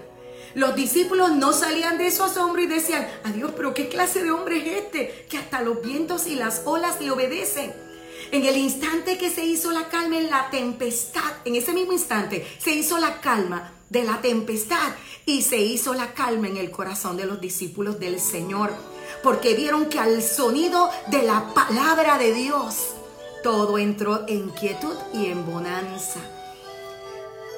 Los 0.55 0.75
discípulos 0.75 1.31
no 1.31 1.53
salían 1.53 1.97
de 1.97 2.11
su 2.11 2.23
asombro 2.23 2.61
y 2.61 2.67
decían, 2.67 3.07
adiós, 3.23 3.51
pero 3.55 3.73
¿qué 3.73 3.87
clase 3.87 4.23
de 4.23 4.31
hombre 4.31 4.57
es 4.57 4.83
este? 4.83 5.25
Que 5.29 5.37
hasta 5.37 5.61
los 5.61 5.81
vientos 5.81 6.25
y 6.27 6.35
las 6.35 6.63
olas 6.65 6.99
le 6.99 7.11
obedecen. 7.11 7.73
En 8.31 8.45
el 8.45 8.57
instante 8.57 9.17
que 9.17 9.29
se 9.29 9.45
hizo 9.45 9.71
la 9.71 9.87
calma 9.89 10.17
en 10.17 10.29
la 10.29 10.49
tempestad, 10.49 11.31
en 11.45 11.55
ese 11.55 11.73
mismo 11.73 11.93
instante 11.93 12.45
se 12.59 12.71
hizo 12.71 12.97
la 12.97 13.21
calma 13.21 13.73
de 13.89 14.03
la 14.03 14.21
tempestad 14.21 14.93
y 15.25 15.41
se 15.41 15.57
hizo 15.57 15.93
la 15.93 16.13
calma 16.13 16.47
en 16.47 16.57
el 16.57 16.71
corazón 16.71 17.17
de 17.17 17.25
los 17.25 17.41
discípulos 17.41 17.99
del 17.99 18.19
Señor, 18.19 18.71
porque 19.23 19.55
vieron 19.55 19.87
que 19.87 19.99
al 19.99 20.21
sonido 20.21 20.89
de 21.07 21.23
la 21.23 21.53
palabra 21.53 22.17
de 22.17 22.33
Dios, 22.33 22.93
todo 23.43 23.77
entró 23.77 24.25
en 24.27 24.49
quietud 24.49 24.95
y 25.13 25.27
en 25.27 25.45
bonanza. 25.45 26.19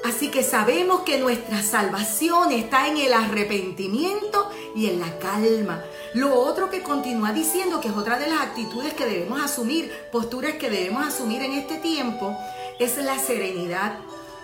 Así 0.04 0.30
que 0.30 0.42
sabemos 0.42 1.02
que 1.02 1.18
nuestra 1.18 1.62
salvación 1.62 2.50
está 2.50 2.88
en 2.88 2.96
el 2.96 3.12
arrepentimiento 3.12 4.50
y 4.74 4.86
en 4.86 5.00
la 5.00 5.18
calma. 5.18 5.82
Lo 6.14 6.34
otro 6.34 6.70
que 6.70 6.82
continúa 6.82 7.32
diciendo, 7.32 7.80
que 7.80 7.88
es 7.88 7.96
otra 7.96 8.18
de 8.18 8.28
las 8.28 8.40
actitudes 8.40 8.94
que 8.94 9.06
debemos 9.06 9.40
asumir, 9.40 9.92
posturas 10.10 10.54
que 10.54 10.70
debemos 10.70 11.06
asumir 11.06 11.42
en 11.42 11.52
este 11.52 11.78
tiempo, 11.78 12.36
es 12.80 12.96
la 12.98 13.18
serenidad. 13.18 13.98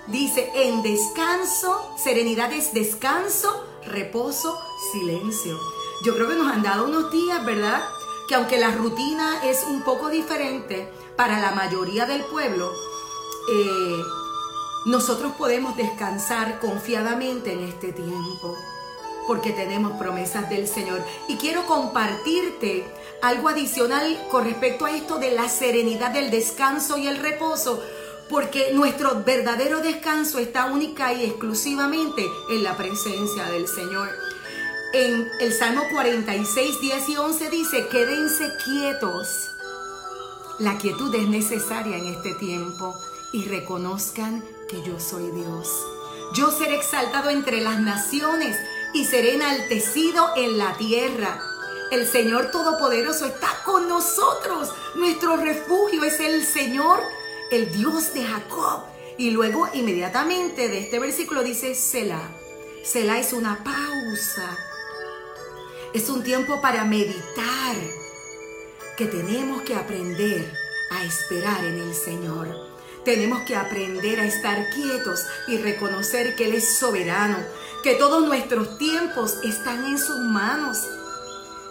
Dice, 0.07 0.50
en 0.55 0.83
descanso, 0.83 1.93
serenidad 2.03 2.53
es 2.53 2.73
descanso, 2.73 3.67
reposo, 3.85 4.59
silencio. 4.93 5.59
Yo 6.05 6.15
creo 6.15 6.29
que 6.29 6.37
nos 6.37 6.53
han 6.53 6.62
dado 6.62 6.85
unos 6.85 7.11
días, 7.11 7.45
¿verdad? 7.45 7.83
Que 8.29 8.37
aunque 8.37 8.59
la 8.59 8.71
rutina 8.71 9.45
es 9.45 9.65
un 9.65 9.83
poco 9.83 10.09
diferente 10.09 10.88
para 11.17 11.41
la 11.41 11.50
mayoría 11.50 12.07
del 12.07 12.23
pueblo, 12.25 12.73
eh, 13.53 14.03
nosotros 14.87 15.32
podemos 15.37 15.76
descansar 15.76 16.61
confiadamente 16.61 17.52
en 17.52 17.64
este 17.64 17.92
tiempo 17.92 18.56
porque 19.28 19.52
tenemos 19.52 19.92
promesas 19.99 20.49
del 20.49 20.66
Señor. 20.66 21.04
Y 21.28 21.37
quiero 21.37 21.66
compartirte 21.66 22.90
algo 23.20 23.50
adicional 23.50 24.18
con 24.30 24.44
respecto 24.44 24.87
a 24.87 24.90
esto 24.90 25.18
de 25.18 25.32
la 25.32 25.50
serenidad 25.50 26.12
del 26.12 26.30
descanso 26.30 26.97
y 26.97 27.06
el 27.06 27.18
reposo, 27.18 27.80
porque 28.30 28.73
nuestro 28.73 29.23
verdadero 29.25 29.80
descanso 29.80 30.38
está 30.38 30.64
única 30.64 31.12
y 31.12 31.26
exclusivamente 31.26 32.25
en 32.50 32.64
la 32.64 32.75
presencia 32.78 33.44
del 33.50 33.68
Señor. 33.68 34.08
En 34.94 35.28
el 35.40 35.52
Salmo 35.52 35.82
46, 35.92 36.80
10 36.80 37.08
y 37.11 37.16
11 37.18 37.50
dice, 37.50 37.87
quédense 37.88 38.50
quietos. 38.64 39.50
La 40.58 40.78
quietud 40.78 41.14
es 41.14 41.28
necesaria 41.28 41.99
en 41.99 42.06
este 42.06 42.32
tiempo 42.35 42.94
y 43.35 43.44
reconozcan 43.44 44.42
que 44.69 44.83
yo 44.83 45.01
soy 45.01 45.31
Dios. 45.31 45.69
Yo 46.35 46.51
seré 46.51 46.77
exaltado 46.77 47.31
entre 47.31 47.61
las 47.61 47.81
naciones 47.81 48.57
y 48.93 49.05
seré 49.07 49.35
enaltecido 49.35 50.29
en 50.37 50.59
la 50.59 50.77
tierra. 50.77 51.41
El 51.91 52.07
Señor 52.07 52.51
Todopoderoso 52.51 53.27
está 53.27 53.63
con 53.65 53.89
nosotros. 53.89 54.71
Nuestro 54.95 55.37
refugio 55.37 56.05
es 56.05 56.21
el 56.21 56.45
Señor, 56.45 57.01
el 57.51 57.73
Dios 57.73 58.13
de 58.13 58.25
Jacob. 58.25 58.83
Y 59.17 59.31
luego 59.31 59.69
inmediatamente 59.73 60.69
de 60.69 60.81
este 60.81 60.99
versículo 60.99 61.43
dice 61.43 61.75
Selah. 61.75 62.31
Selah 62.85 63.19
es 63.19 63.33
una 63.33 63.65
pausa. 63.65 64.57
Es 65.95 66.11
un 66.11 66.23
tiempo 66.23 66.61
para 66.61 66.85
meditar 66.85 67.77
que 68.97 69.07
tenemos 69.07 69.63
que 69.63 69.75
aprender 69.75 70.53
a 70.91 71.05
esperar 71.05 71.65
en 71.65 71.79
el 71.79 71.95
Señor. 71.95 72.68
Tenemos 73.05 73.43
que 73.43 73.57
aprender 73.57 74.21
a 74.21 74.26
estar 74.26 74.71
quietos 74.71 75.25
y 75.47 75.59
reconocer 75.59 76.37
que 76.37 76.47
Él 76.47 76.55
es 76.55 76.78
soberano, 76.78 77.38
que 77.83 77.95
todos 77.95 78.26
nuestros 78.26 78.78
tiempos 78.78 79.38
están 79.45 79.87
en 79.87 79.99
sus 79.99 80.19
manos, 80.19 80.78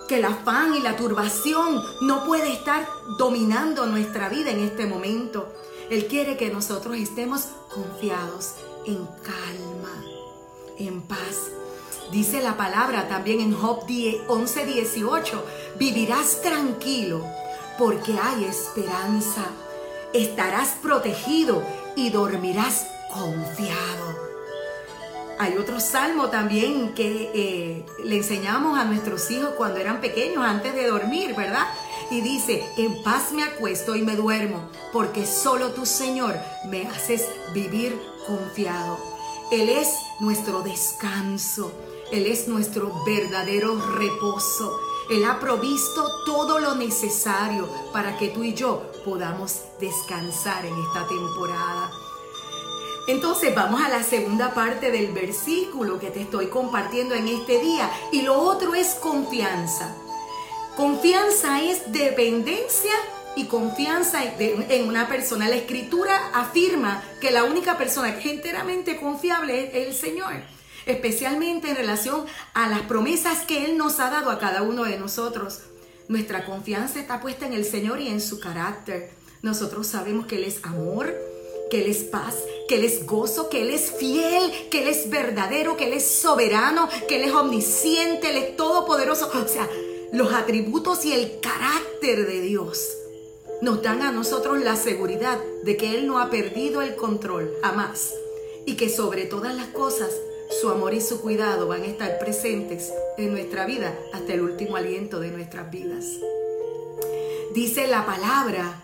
que 0.07 0.17
el 0.17 0.25
afán 0.25 0.73
y 0.73 0.79
la 0.79 0.95
turbación 0.95 1.83
no 2.01 2.23
puede 2.25 2.53
estar 2.53 2.87
dominando 3.17 3.85
nuestra 3.85 4.29
vida 4.29 4.51
en 4.51 4.61
este 4.61 4.85
momento. 4.85 5.53
Él 5.89 6.07
quiere 6.07 6.37
que 6.37 6.49
nosotros 6.49 6.97
estemos 6.97 7.49
confiados, 7.69 8.53
en 8.85 9.05
calma, 9.05 10.03
en 10.79 11.01
paz. 11.01 11.51
Dice 12.11 12.41
la 12.41 12.55
palabra 12.55 13.09
también 13.09 13.41
en 13.41 13.53
Job 13.53 13.85
11, 14.27 14.65
18, 14.65 15.45
vivirás 15.77 16.41
tranquilo 16.41 17.21
porque 17.77 18.17
hay 18.17 18.45
esperanza 18.45 19.45
estarás 20.13 20.69
protegido 20.81 21.63
y 21.95 22.09
dormirás 22.09 22.87
confiado. 23.13 24.27
Hay 25.39 25.55
otro 25.57 25.79
salmo 25.79 26.29
también 26.29 26.95
que 26.95 27.31
eh, 27.33 27.85
le 28.03 28.17
enseñamos 28.17 28.77
a 28.77 28.85
nuestros 28.85 29.29
hijos 29.29 29.51
cuando 29.55 29.79
eran 29.79 30.01
pequeños, 30.01 30.43
antes 30.43 30.73
de 30.73 30.87
dormir, 30.87 31.35
¿verdad? 31.35 31.67
Y 32.09 32.21
dice, 32.21 32.65
en 32.77 33.03
paz 33.03 33.31
me 33.33 33.43
acuesto 33.43 33.95
y 33.95 34.01
me 34.01 34.15
duermo, 34.15 34.69
porque 34.91 35.27
solo 35.27 35.71
tu 35.73 35.85
Señor 35.85 36.35
me 36.65 36.87
haces 36.87 37.27
vivir 37.53 37.99
confiado. 38.25 38.97
Él 39.51 39.69
es 39.69 39.89
nuestro 40.19 40.63
descanso, 40.63 41.71
Él 42.11 42.25
es 42.25 42.47
nuestro 42.47 42.91
verdadero 43.05 43.79
reposo. 43.95 44.79
Él 45.11 45.23
ha 45.23 45.39
provisto 45.39 46.09
todo 46.25 46.59
lo 46.59 46.75
necesario 46.75 47.69
para 47.93 48.17
que 48.17 48.29
tú 48.29 48.43
y 48.43 48.53
yo 48.53 48.81
podamos 49.07 49.61
descansar 49.79 50.65
en 50.65 50.73
esta 50.73 51.07
temporada. 51.07 51.89
Entonces 53.07 53.55
vamos 53.55 53.79
a 53.81 53.87
la 53.87 54.03
segunda 54.03 54.53
parte 54.53 54.91
del 54.91 55.13
versículo 55.13 55.97
que 55.97 56.11
te 56.11 56.23
estoy 56.23 56.47
compartiendo 56.47 57.15
en 57.15 57.29
este 57.29 57.61
día. 57.61 57.89
Y 58.11 58.23
lo 58.23 58.37
otro 58.37 58.75
es 58.75 58.95
confianza. 58.95 59.95
Confianza 60.75 61.61
es 61.61 61.89
dependencia 61.93 62.91
y 63.37 63.45
confianza 63.45 64.25
en 64.25 64.89
una 64.89 65.07
persona. 65.07 65.47
La 65.47 65.55
escritura 65.55 66.31
afirma 66.33 67.01
que 67.21 67.31
la 67.31 67.45
única 67.45 67.77
persona 67.77 68.13
que 68.13 68.19
es 68.27 68.35
enteramente 68.35 68.99
confiable 68.99 69.67
es 69.67 69.87
el 69.87 69.93
Señor 69.93 70.33
especialmente 70.85 71.69
en 71.69 71.75
relación 71.75 72.25
a 72.53 72.69
las 72.69 72.83
promesas 72.83 73.39
que 73.39 73.65
Él 73.65 73.77
nos 73.77 73.99
ha 73.99 74.09
dado 74.09 74.31
a 74.31 74.39
cada 74.39 74.61
uno 74.61 74.85
de 74.85 74.97
nosotros. 74.97 75.63
Nuestra 76.07 76.45
confianza 76.45 76.99
está 76.99 77.19
puesta 77.19 77.45
en 77.45 77.53
el 77.53 77.65
Señor 77.65 77.99
y 77.99 78.07
en 78.07 78.21
su 78.21 78.39
carácter. 78.39 79.09
Nosotros 79.41 79.87
sabemos 79.87 80.25
que 80.25 80.37
Él 80.37 80.45
es 80.45 80.63
amor, 80.63 81.13
que 81.69 81.81
Él 81.81 81.91
es 81.91 82.03
paz, 82.03 82.35
que 82.69 82.75
Él 82.75 82.85
es 82.85 83.05
gozo, 83.05 83.49
que 83.49 83.61
Él 83.61 83.71
es 83.71 83.91
fiel, 83.91 84.69
que 84.71 84.83
Él 84.83 84.87
es 84.87 85.09
verdadero, 85.09 85.75
que 85.75 85.87
Él 85.87 85.93
es 85.93 86.07
soberano, 86.07 86.87
que 87.09 87.17
Él 87.17 87.23
es 87.23 87.33
omnisciente, 87.33 88.29
Él 88.29 88.37
es 88.37 88.55
todopoderoso. 88.55 89.29
O 89.33 89.47
sea, 89.49 89.67
los 90.13 90.31
atributos 90.31 91.03
y 91.03 91.11
el 91.11 91.41
carácter 91.41 92.25
de 92.25 92.39
Dios 92.39 92.87
nos 93.61 93.81
dan 93.81 94.01
a 94.01 94.11
nosotros 94.11 94.59
la 94.59 94.77
seguridad 94.77 95.39
de 95.63 95.75
que 95.75 95.93
Él 95.93 96.07
no 96.07 96.19
ha 96.19 96.29
perdido 96.29 96.81
el 96.81 96.95
control 96.95 97.53
jamás 97.61 98.13
y 98.65 98.75
que 98.75 98.89
sobre 98.89 99.25
todas 99.25 99.53
las 99.53 99.67
cosas 99.67 100.11
su 100.61 100.69
amor 100.69 100.93
y 100.93 101.01
su 101.01 101.19
cuidado 101.19 101.67
van 101.67 101.83
a 101.83 101.87
estar 101.87 102.17
presentes 102.17 102.93
en 103.17 103.31
nuestra 103.31 103.65
vida 103.65 103.97
hasta 104.13 104.33
el 104.33 104.41
último 104.41 104.75
aliento 104.75 105.19
de 105.19 105.31
nuestras 105.31 105.69
vidas. 105.71 106.05
Dice 107.53 107.87
la 107.87 108.05
palabra, 108.05 108.83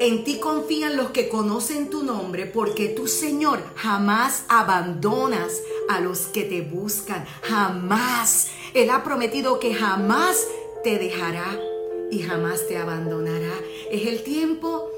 en 0.00 0.22
ti 0.24 0.38
confían 0.38 0.96
los 0.96 1.10
que 1.10 1.28
conocen 1.28 1.90
tu 1.90 2.04
nombre, 2.04 2.46
porque 2.46 2.88
tu 2.88 3.08
Señor 3.08 3.60
jamás 3.74 4.44
abandonas 4.48 5.60
a 5.88 6.00
los 6.00 6.20
que 6.20 6.44
te 6.44 6.62
buscan, 6.62 7.26
jamás. 7.42 8.48
Él 8.74 8.90
ha 8.90 9.02
prometido 9.02 9.58
que 9.58 9.74
jamás 9.74 10.46
te 10.84 10.98
dejará 10.98 11.58
y 12.10 12.20
jamás 12.20 12.66
te 12.68 12.78
abandonará. 12.78 13.52
Es 13.90 14.06
el 14.06 14.22
tiempo 14.22 14.88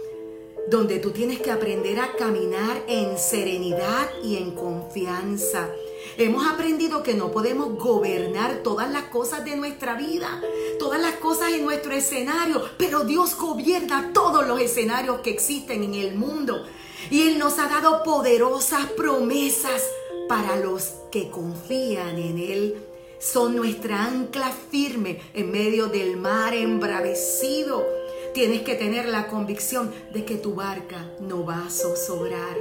donde 0.70 0.98
tú 0.98 1.10
tienes 1.10 1.40
que 1.40 1.50
aprender 1.50 1.98
a 1.98 2.12
caminar 2.12 2.84
en 2.86 3.18
serenidad 3.18 4.10
y 4.22 4.36
en 4.36 4.52
confianza. 4.52 5.70
Hemos 6.16 6.46
aprendido 6.46 7.02
que 7.02 7.14
no 7.14 7.30
podemos 7.30 7.78
gobernar 7.78 8.62
todas 8.62 8.90
las 8.90 9.04
cosas 9.04 9.44
de 9.44 9.56
nuestra 9.56 9.94
vida, 9.94 10.40
todas 10.78 11.00
las 11.00 11.14
cosas 11.16 11.52
en 11.52 11.64
nuestro 11.64 11.92
escenario, 11.92 12.62
pero 12.78 13.04
Dios 13.04 13.36
gobierna 13.36 14.10
todos 14.12 14.46
los 14.46 14.60
escenarios 14.60 15.20
que 15.20 15.30
existen 15.30 15.82
en 15.84 15.94
el 15.94 16.14
mundo. 16.14 16.64
Y 17.10 17.22
Él 17.28 17.38
nos 17.38 17.58
ha 17.58 17.68
dado 17.68 18.02
poderosas 18.02 18.86
promesas 18.96 19.82
para 20.28 20.56
los 20.56 20.94
que 21.10 21.30
confían 21.30 22.18
en 22.18 22.38
Él. 22.38 22.82
Son 23.18 23.56
nuestra 23.56 24.04
ancla 24.04 24.50
firme 24.70 25.20
en 25.34 25.50
medio 25.50 25.88
del 25.88 26.16
mar 26.16 26.54
embravecido 26.54 27.84
Tienes 28.32 28.62
que 28.62 28.76
tener 28.76 29.08
la 29.08 29.26
convicción 29.26 29.92
de 30.12 30.24
que 30.24 30.36
tu 30.36 30.54
barca 30.54 31.10
no 31.18 31.44
va 31.44 31.66
a 31.66 31.70
zozobrar. 31.70 32.56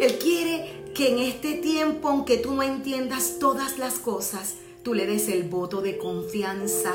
Él 0.00 0.16
quiere 0.18 0.85
que 0.96 1.10
en 1.10 1.18
este 1.18 1.52
tiempo, 1.52 2.08
aunque 2.08 2.38
tú 2.38 2.54
no 2.54 2.62
entiendas 2.62 3.38
todas 3.38 3.76
las 3.76 3.98
cosas, 3.98 4.54
tú 4.82 4.94
le 4.94 5.04
des 5.04 5.28
el 5.28 5.42
voto 5.42 5.82
de 5.82 5.98
confianza. 5.98 6.94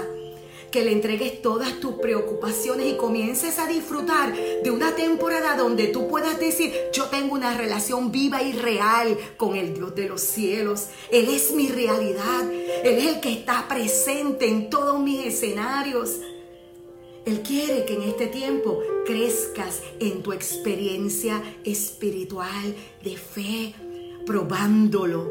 que 0.71 0.85
le 0.85 0.93
entregues 0.93 1.41
todas 1.41 1.81
tus 1.81 1.95
preocupaciones 1.95 2.87
y 2.87 2.95
comiences 2.95 3.59
a 3.59 3.67
disfrutar 3.67 4.33
de 4.33 4.71
una 4.71 4.95
temporada 4.95 5.57
donde 5.57 5.87
tú 5.87 6.07
puedas 6.07 6.39
decir, 6.39 6.71
yo 6.93 7.07
tengo 7.07 7.33
una 7.33 7.57
relación 7.57 8.09
viva 8.09 8.41
y 8.41 8.53
real 8.53 9.17
con 9.35 9.57
el 9.57 9.73
Dios 9.73 9.93
de 9.95 10.07
los 10.07 10.21
cielos. 10.21 10.87
Él 11.11 11.27
es 11.27 11.51
mi 11.51 11.67
realidad. 11.67 12.49
Él 12.85 12.97
es 12.99 13.05
el 13.05 13.19
que 13.19 13.33
está 13.33 13.67
presente 13.67 14.47
en 14.47 14.69
todos 14.69 14.97
mis 14.97 15.25
escenarios. 15.25 16.21
Él 17.25 17.41
quiere 17.41 17.83
que 17.83 17.95
en 17.95 18.03
este 18.03 18.27
tiempo 18.27 18.79
crezcas 19.05 19.81
en 19.99 20.23
tu 20.23 20.31
experiencia 20.31 21.43
espiritual 21.65 22.75
de 23.03 23.17
fe, 23.17 23.75
probándolo 24.31 25.29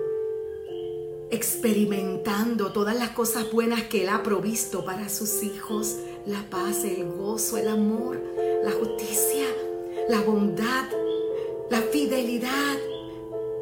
experimentando 1.30 2.70
todas 2.70 2.94
las 2.94 3.12
cosas 3.12 3.50
buenas 3.50 3.84
que 3.84 4.02
Él 4.02 4.10
ha 4.10 4.22
provisto 4.22 4.84
para 4.84 5.08
sus 5.08 5.42
hijos, 5.42 5.96
la 6.26 6.42
paz, 6.50 6.84
el 6.84 7.06
gozo, 7.06 7.56
el 7.56 7.68
amor, 7.68 8.20
la 8.62 8.72
justicia, 8.72 9.46
la 10.10 10.20
bondad, 10.20 10.84
la 11.70 11.80
fidelidad, 11.80 12.76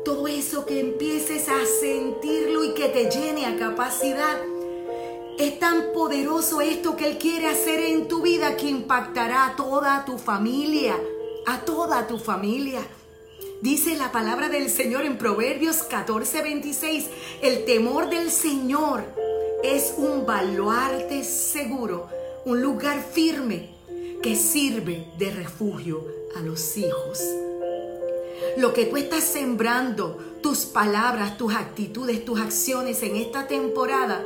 todo 0.05 0.27
eso 0.27 0.67
que 0.67 0.81
empieces 0.81 1.49
a 1.49 1.65
sentirlo 1.81 2.65
y 2.65 2.75
que 2.75 2.89
te 2.89 3.09
llene 3.09 3.47
a 3.47 3.57
capacidad. 3.57 4.41
Es 5.39 5.61
tan 5.61 5.93
poderoso 5.95 6.61
esto 6.61 6.97
que 6.97 7.07
Él 7.07 7.19
quiere 7.19 7.47
hacer 7.47 7.79
en 7.79 8.09
tu 8.09 8.23
vida 8.23 8.57
que 8.57 8.69
impactará 8.69 9.47
a 9.47 9.55
toda 9.55 10.05
tu 10.05 10.19
familia, 10.19 10.97
a 11.47 11.61
toda 11.61 12.09
tu 12.09 12.19
familia. 12.19 12.81
Dice 13.61 13.97
la 13.97 14.13
palabra 14.13 14.49
del 14.49 14.71
Señor 14.71 15.05
en 15.05 15.19
Proverbios 15.19 15.79
14, 15.79 16.43
26, 16.43 17.07
el 17.43 17.65
temor 17.65 18.09
del 18.09 18.31
Señor 18.31 19.03
es 19.65 19.95
un 19.97 20.25
baluarte 20.25 21.25
seguro, 21.25 22.09
un 22.45 22.63
lugar 22.63 23.03
firme 23.03 23.71
que 24.23 24.37
sirve 24.37 25.09
de 25.19 25.33
refugio 25.33 26.07
a 26.37 26.41
los 26.41 26.77
hijos. 26.77 27.19
Lo 28.59 28.73
que 28.73 28.87
tú 28.87 28.97
estás 28.97 29.25
sembrando, 29.25 30.39
tus 30.41 30.59
palabras, 30.67 31.37
tus 31.37 31.53
actitudes, 31.53 32.25
tus 32.25 32.39
acciones 32.41 33.03
en 33.03 33.17
esta 33.17 33.49
temporada 33.49 34.25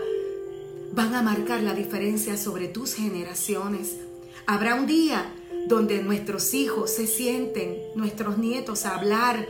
van 0.92 1.14
a 1.14 1.22
marcar 1.22 1.62
la 1.62 1.72
diferencia 1.72 2.36
sobre 2.36 2.68
tus 2.68 2.92
generaciones. 2.92 3.96
Habrá 4.44 4.74
un 4.74 4.86
día 4.86 5.32
donde 5.66 6.02
nuestros 6.02 6.54
hijos 6.54 6.90
se 6.90 7.06
sienten, 7.06 7.78
nuestros 7.94 8.38
nietos, 8.38 8.84
a 8.84 8.96
hablar 8.96 9.46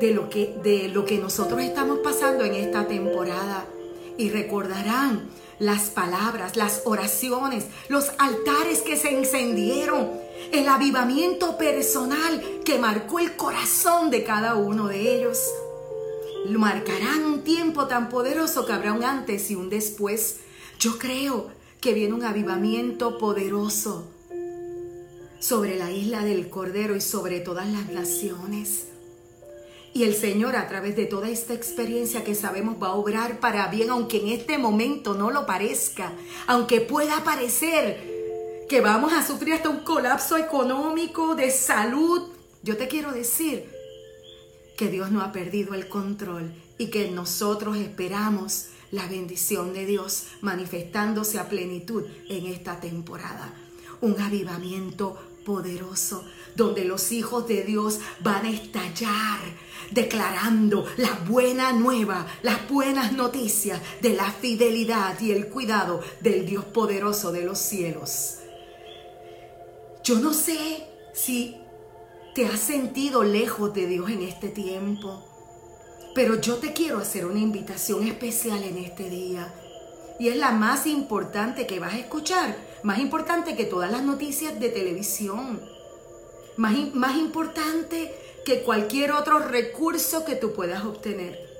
de 0.00 0.12
lo 0.12 0.28
que, 0.28 0.54
de 0.62 0.88
lo 0.88 1.04
que 1.04 1.18
nosotros 1.18 1.60
estamos 1.62 1.98
pasando 1.98 2.44
en 2.44 2.54
esta 2.54 2.86
temporada. 2.86 3.66
Y 4.18 4.30
recordarán 4.30 5.30
las 5.58 5.90
palabras, 5.90 6.56
las 6.56 6.82
oraciones, 6.84 7.66
los 7.88 8.10
altares 8.18 8.82
que 8.82 8.96
se 8.96 9.16
encendieron, 9.16 10.10
el 10.52 10.68
avivamiento 10.68 11.56
personal 11.56 12.42
que 12.64 12.78
marcó 12.78 13.20
el 13.20 13.36
corazón 13.36 14.10
de 14.10 14.24
cada 14.24 14.56
uno 14.56 14.88
de 14.88 15.16
ellos. 15.16 15.38
Marcarán 16.48 17.24
un 17.24 17.42
tiempo 17.42 17.86
tan 17.86 18.08
poderoso 18.08 18.66
que 18.66 18.72
habrá 18.72 18.92
un 18.92 19.04
antes 19.04 19.50
y 19.50 19.54
un 19.54 19.70
después. 19.70 20.40
Yo 20.78 20.98
creo 20.98 21.50
que 21.80 21.94
viene 21.94 22.14
un 22.14 22.24
avivamiento 22.24 23.18
poderoso 23.18 24.11
sobre 25.42 25.76
la 25.76 25.90
isla 25.90 26.24
del 26.24 26.48
Cordero 26.48 26.94
y 26.94 27.00
sobre 27.00 27.40
todas 27.40 27.66
las 27.66 27.88
naciones. 27.90 28.86
Y 29.92 30.04
el 30.04 30.14
Señor 30.14 30.54
a 30.54 30.68
través 30.68 30.94
de 30.94 31.04
toda 31.04 31.28
esta 31.28 31.52
experiencia 31.52 32.22
que 32.22 32.36
sabemos 32.36 32.80
va 32.80 32.88
a 32.88 32.94
obrar 32.94 33.40
para 33.40 33.66
bien, 33.66 33.90
aunque 33.90 34.18
en 34.18 34.28
este 34.28 34.56
momento 34.56 35.14
no 35.14 35.32
lo 35.32 35.44
parezca, 35.44 36.12
aunque 36.46 36.80
pueda 36.80 37.24
parecer 37.24 38.66
que 38.68 38.80
vamos 38.80 39.12
a 39.12 39.26
sufrir 39.26 39.54
hasta 39.54 39.68
un 39.68 39.80
colapso 39.80 40.36
económico, 40.36 41.34
de 41.34 41.50
salud. 41.50 42.28
Yo 42.62 42.76
te 42.76 42.86
quiero 42.86 43.10
decir 43.10 43.68
que 44.78 44.88
Dios 44.88 45.10
no 45.10 45.22
ha 45.22 45.32
perdido 45.32 45.74
el 45.74 45.88
control 45.88 46.52
y 46.78 46.86
que 46.86 47.10
nosotros 47.10 47.76
esperamos 47.78 48.68
la 48.92 49.08
bendición 49.08 49.74
de 49.74 49.86
Dios 49.86 50.28
manifestándose 50.40 51.40
a 51.40 51.48
plenitud 51.48 52.04
en 52.28 52.46
esta 52.46 52.78
temporada. 52.78 53.52
Un 54.00 54.20
avivamiento 54.20 55.18
poderoso, 55.44 56.24
donde 56.54 56.84
los 56.84 57.12
hijos 57.12 57.46
de 57.48 57.62
Dios 57.62 58.00
van 58.20 58.46
a 58.46 58.50
estallar 58.50 59.40
declarando 59.90 60.86
la 60.96 61.12
buena 61.28 61.72
nueva, 61.72 62.26
las 62.42 62.68
buenas 62.68 63.12
noticias 63.12 63.80
de 64.00 64.14
la 64.14 64.30
fidelidad 64.30 65.20
y 65.20 65.32
el 65.32 65.48
cuidado 65.48 66.00
del 66.20 66.46
Dios 66.46 66.64
poderoso 66.64 67.32
de 67.32 67.42
los 67.44 67.58
cielos. 67.58 68.38
Yo 70.02 70.18
no 70.18 70.32
sé 70.32 70.88
si 71.12 71.56
te 72.34 72.46
has 72.46 72.60
sentido 72.60 73.22
lejos 73.22 73.74
de 73.74 73.86
Dios 73.86 74.10
en 74.10 74.22
este 74.22 74.48
tiempo, 74.48 75.28
pero 76.14 76.40
yo 76.40 76.56
te 76.56 76.72
quiero 76.72 76.98
hacer 76.98 77.26
una 77.26 77.38
invitación 77.38 78.06
especial 78.06 78.62
en 78.64 78.78
este 78.78 79.08
día. 79.08 79.52
Y 80.18 80.28
es 80.28 80.36
la 80.36 80.52
más 80.52 80.86
importante 80.86 81.66
que 81.66 81.80
vas 81.80 81.94
a 81.94 81.98
escuchar 81.98 82.56
más 82.82 82.98
importante 82.98 83.56
que 83.56 83.64
todas 83.64 83.90
las 83.90 84.02
noticias 84.02 84.58
de 84.58 84.68
televisión, 84.68 85.60
más, 86.56 86.74
más 86.94 87.16
importante 87.16 88.12
que 88.44 88.62
cualquier 88.62 89.12
otro 89.12 89.38
recurso 89.38 90.24
que 90.24 90.34
tú 90.34 90.52
puedas 90.52 90.84
obtener. 90.84 91.50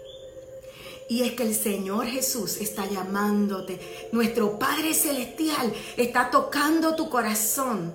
Y 1.09 1.23
es 1.23 1.33
que 1.33 1.43
el 1.43 1.55
Señor 1.55 2.07
Jesús 2.07 2.57
está 2.59 2.89
llamándote. 2.89 3.79
Nuestro 4.13 4.59
Padre 4.59 4.95
Celestial 4.95 5.73
está 5.97 6.31
tocando 6.31 6.97
tu 6.97 7.11
corazón. 7.11 7.95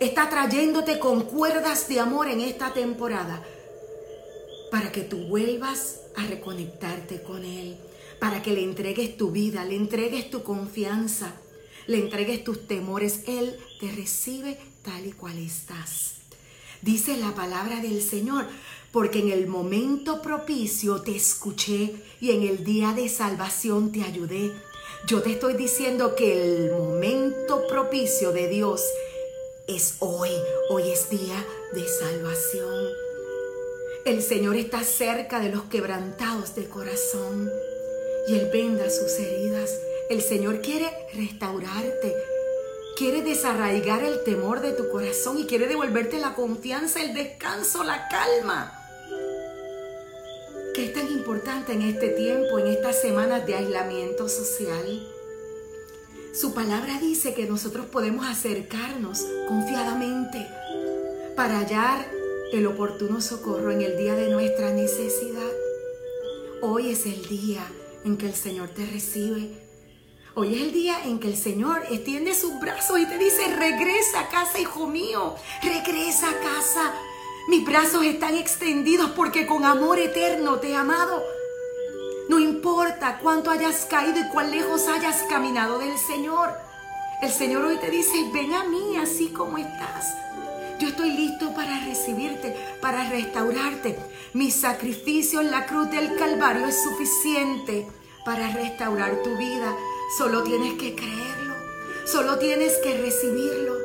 Está 0.00 0.28
trayéndote 0.28 0.98
con 0.98 1.22
cuerdas 1.22 1.88
de 1.88 2.00
amor 2.00 2.28
en 2.28 2.40
esta 2.40 2.72
temporada. 2.72 3.44
Para 4.70 4.90
que 4.90 5.02
tú 5.02 5.26
vuelvas 5.28 6.00
a 6.16 6.26
reconectarte 6.26 7.22
con 7.22 7.44
Él. 7.44 7.76
Para 8.18 8.42
que 8.42 8.52
le 8.52 8.62
entregues 8.62 9.16
tu 9.16 9.30
vida, 9.30 9.64
le 9.64 9.76
entregues 9.76 10.30
tu 10.30 10.42
confianza 10.42 11.34
le 11.86 11.98
entregues 11.98 12.44
tus 12.44 12.66
temores, 12.66 13.20
Él 13.26 13.58
te 13.80 13.90
recibe 13.92 14.58
tal 14.82 15.06
y 15.06 15.12
cual 15.12 15.38
estás. 15.38 16.14
Dice 16.82 17.16
la 17.16 17.34
palabra 17.34 17.80
del 17.80 18.02
Señor, 18.02 18.46
porque 18.92 19.18
en 19.18 19.30
el 19.30 19.46
momento 19.46 20.22
propicio 20.22 21.02
te 21.02 21.16
escuché 21.16 21.94
y 22.20 22.30
en 22.30 22.42
el 22.42 22.62
día 22.62 22.92
de 22.92 23.08
salvación 23.08 23.90
te 23.90 24.02
ayudé. 24.02 24.52
Yo 25.06 25.22
te 25.22 25.32
estoy 25.32 25.54
diciendo 25.54 26.14
que 26.14 26.32
el 26.32 26.72
momento 26.72 27.66
propicio 27.66 28.32
de 28.32 28.48
Dios 28.48 28.82
es 29.66 29.96
hoy. 30.00 30.30
Hoy 30.70 30.90
es 30.90 31.10
día 31.10 31.44
de 31.72 31.88
salvación. 31.88 32.88
El 34.04 34.22
Señor 34.22 34.56
está 34.56 34.84
cerca 34.84 35.40
de 35.40 35.48
los 35.48 35.64
quebrantados 35.64 36.54
de 36.54 36.68
corazón 36.68 37.50
y 38.28 38.34
Él 38.34 38.50
venda 38.52 38.90
sus 38.90 39.12
heridas. 39.18 39.70
El 40.10 40.20
Señor 40.20 40.60
quiere 40.60 40.90
restaurarte, 41.14 42.14
quiere 42.94 43.22
desarraigar 43.22 44.04
el 44.04 44.22
temor 44.22 44.60
de 44.60 44.72
tu 44.72 44.90
corazón 44.90 45.38
y 45.38 45.46
quiere 45.46 45.66
devolverte 45.66 46.18
la 46.18 46.34
confianza, 46.34 47.02
el 47.02 47.14
descanso, 47.14 47.82
la 47.84 48.06
calma. 48.08 48.78
¿Qué 50.74 50.86
es 50.86 50.92
tan 50.92 51.10
importante 51.10 51.72
en 51.72 51.80
este 51.82 52.08
tiempo, 52.08 52.58
en 52.58 52.66
estas 52.66 53.00
semanas 53.00 53.46
de 53.46 53.54
aislamiento 53.54 54.28
social? 54.28 55.08
Su 56.34 56.52
palabra 56.52 56.98
dice 57.00 57.32
que 57.32 57.46
nosotros 57.46 57.86
podemos 57.86 58.26
acercarnos 58.26 59.24
confiadamente 59.48 60.46
para 61.34 61.60
hallar 61.60 62.06
el 62.52 62.66
oportuno 62.66 63.22
socorro 63.22 63.70
en 63.70 63.80
el 63.80 63.96
día 63.96 64.14
de 64.14 64.28
nuestra 64.28 64.70
necesidad. 64.70 65.52
Hoy 66.60 66.90
es 66.90 67.06
el 67.06 67.26
día 67.26 67.66
en 68.04 68.18
que 68.18 68.26
el 68.26 68.34
Señor 68.34 68.68
te 68.68 68.84
recibe 68.84 69.63
Hoy 70.36 70.52
es 70.52 70.62
el 70.62 70.72
día 70.72 71.04
en 71.04 71.20
que 71.20 71.28
el 71.28 71.36
Señor 71.36 71.84
extiende 71.90 72.34
sus 72.34 72.58
brazos 72.58 72.98
y 72.98 73.06
te 73.06 73.18
dice, 73.18 73.54
regresa 73.54 74.18
a 74.18 74.28
casa, 74.28 74.58
hijo 74.58 74.88
mío, 74.88 75.36
regresa 75.62 76.28
a 76.28 76.40
casa. 76.40 76.92
Mis 77.46 77.64
brazos 77.64 78.04
están 78.04 78.34
extendidos 78.34 79.12
porque 79.12 79.46
con 79.46 79.64
amor 79.64 80.00
eterno 80.00 80.56
te 80.58 80.70
he 80.70 80.76
amado. 80.76 81.22
No 82.28 82.40
importa 82.40 83.20
cuánto 83.22 83.52
hayas 83.52 83.84
caído 83.84 84.18
y 84.18 84.28
cuán 84.30 84.50
lejos 84.50 84.88
hayas 84.88 85.22
caminado 85.30 85.78
del 85.78 85.96
Señor. 85.98 86.50
El 87.22 87.30
Señor 87.30 87.66
hoy 87.66 87.76
te 87.76 87.90
dice, 87.90 88.28
ven 88.32 88.54
a 88.54 88.64
mí 88.64 88.96
así 88.96 89.28
como 89.28 89.56
estás. 89.56 90.16
Yo 90.80 90.88
estoy 90.88 91.10
listo 91.12 91.54
para 91.54 91.78
recibirte, 91.84 92.56
para 92.80 93.08
restaurarte. 93.08 93.96
Mi 94.32 94.50
sacrificio 94.50 95.40
en 95.40 95.52
la 95.52 95.64
cruz 95.66 95.92
del 95.92 96.16
Calvario 96.16 96.66
es 96.66 96.82
suficiente 96.82 97.86
para 98.24 98.48
restaurar 98.48 99.22
tu 99.22 99.36
vida. 99.36 99.76
Solo 100.10 100.44
tienes 100.44 100.74
que 100.74 100.94
creerlo, 100.94 101.54
solo 102.04 102.38
tienes 102.38 102.76
que 102.78 102.98
recibirlo. 102.98 103.76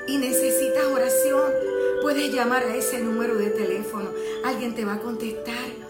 y 0.07 0.17
necesitas 0.17 0.85
oración, 0.85 1.51
puedes 2.01 2.33
llamar 2.33 2.63
a 2.63 2.75
ese 2.75 2.99
número 2.99 3.35
de 3.35 3.51
teléfono. 3.51 4.09
Alguien 4.43 4.75
te 4.75 4.83
va 4.85 4.95
a 4.95 4.99
contestar 4.99 5.80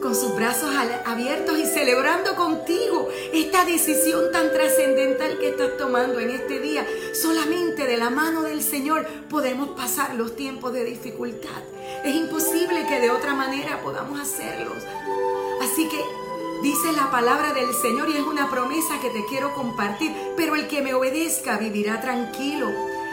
con 0.00 0.14
sus 0.14 0.34
brazos 0.34 0.70
abiertos 1.04 1.58
y 1.58 1.66
celebrando 1.66 2.36
contigo 2.36 3.08
esta 3.32 3.64
decisión 3.64 4.30
tan 4.32 4.52
trascendental 4.52 5.38
que 5.38 5.50
estás 5.50 5.76
tomando 5.76 6.20
en 6.20 6.30
este 6.30 6.60
día. 6.60 6.86
Solamente 7.12 7.86
de 7.86 7.96
la 7.96 8.10
mano 8.10 8.42
del 8.42 8.62
Señor 8.62 9.06
podemos 9.28 9.70
pasar 9.70 10.14
los 10.14 10.36
tiempos 10.36 10.72
de 10.72 10.84
dificultad. 10.84 11.62
Es 12.04 12.14
imposible 12.14 12.86
que 12.86 13.00
de 13.00 13.10
otra 13.10 13.34
manera 13.34 13.80
podamos 13.82 14.20
hacerlos. 14.20 14.84
Así 15.62 15.88
que 15.88 16.00
dice 16.62 16.92
la 16.92 17.10
palabra 17.10 17.52
del 17.52 17.72
Señor 17.74 18.08
y 18.10 18.16
es 18.16 18.24
una 18.24 18.50
promesa 18.50 19.00
que 19.00 19.10
te 19.10 19.24
quiero 19.26 19.54
compartir. 19.54 20.12
Pero 20.36 20.54
el 20.54 20.68
que 20.68 20.82
me 20.82 20.94
obedezca 20.94 21.58
vivirá 21.58 22.00
tranquilo, 22.00 22.68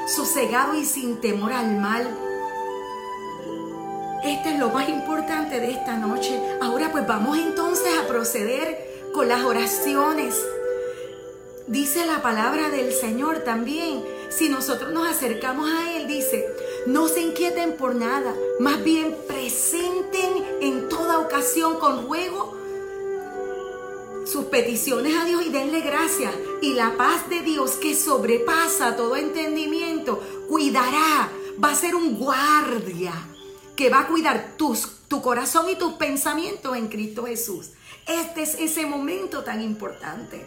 sosegado 0.07 0.75
y 0.75 0.85
sin 0.85 1.19
temor 1.19 1.53
al 1.53 1.77
mal 1.77 2.24
este 4.25 4.53
es 4.53 4.59
lo 4.59 4.69
más 4.69 4.89
importante 4.89 5.59
de 5.59 5.71
esta 5.71 5.97
noche. 5.97 6.39
Ahora 6.61 6.91
pues 6.91 7.05
vamos 7.07 7.37
entonces 7.37 7.87
a 7.97 8.07
proceder 8.07 9.11
con 9.13 9.27
las 9.27 9.43
oraciones. 9.43 10.35
Dice 11.67 12.05
la 12.05 12.21
palabra 12.21 12.69
del 12.69 12.91
Señor 12.91 13.39
también. 13.39 14.03
Si 14.29 14.49
nosotros 14.49 14.91
nos 14.91 15.07
acercamos 15.07 15.69
a 15.69 15.95
Él, 15.95 16.07
dice, 16.07 16.45
no 16.87 17.07
se 17.07 17.21
inquieten 17.21 17.77
por 17.77 17.95
nada, 17.95 18.33
más 18.59 18.83
bien 18.83 19.15
presenten 19.27 20.43
en 20.61 20.89
toda 20.89 21.19
ocasión 21.19 21.79
con 21.79 22.07
ruego 22.07 22.55
sus 24.25 24.45
peticiones 24.45 25.15
a 25.15 25.25
Dios 25.25 25.45
y 25.45 25.49
denle 25.49 25.81
gracias. 25.81 26.33
Y 26.61 26.73
la 26.73 26.97
paz 26.97 27.29
de 27.29 27.41
Dios 27.41 27.71
que 27.73 27.95
sobrepasa 27.95 28.95
todo 28.95 29.15
entendimiento, 29.15 30.19
cuidará, 30.47 31.29
va 31.63 31.71
a 31.71 31.75
ser 31.75 31.95
un 31.95 32.17
guardia 32.17 33.13
que 33.75 33.89
va 33.89 34.01
a 34.01 34.07
cuidar 34.07 34.53
tus, 34.57 34.89
tu 35.07 35.21
corazón 35.21 35.69
y 35.69 35.75
tus 35.75 35.93
pensamientos 35.93 36.75
en 36.77 36.87
Cristo 36.87 37.25
Jesús. 37.25 37.71
Este 38.07 38.43
es 38.43 38.55
ese 38.55 38.85
momento 38.85 39.43
tan 39.43 39.61
importante. 39.61 40.45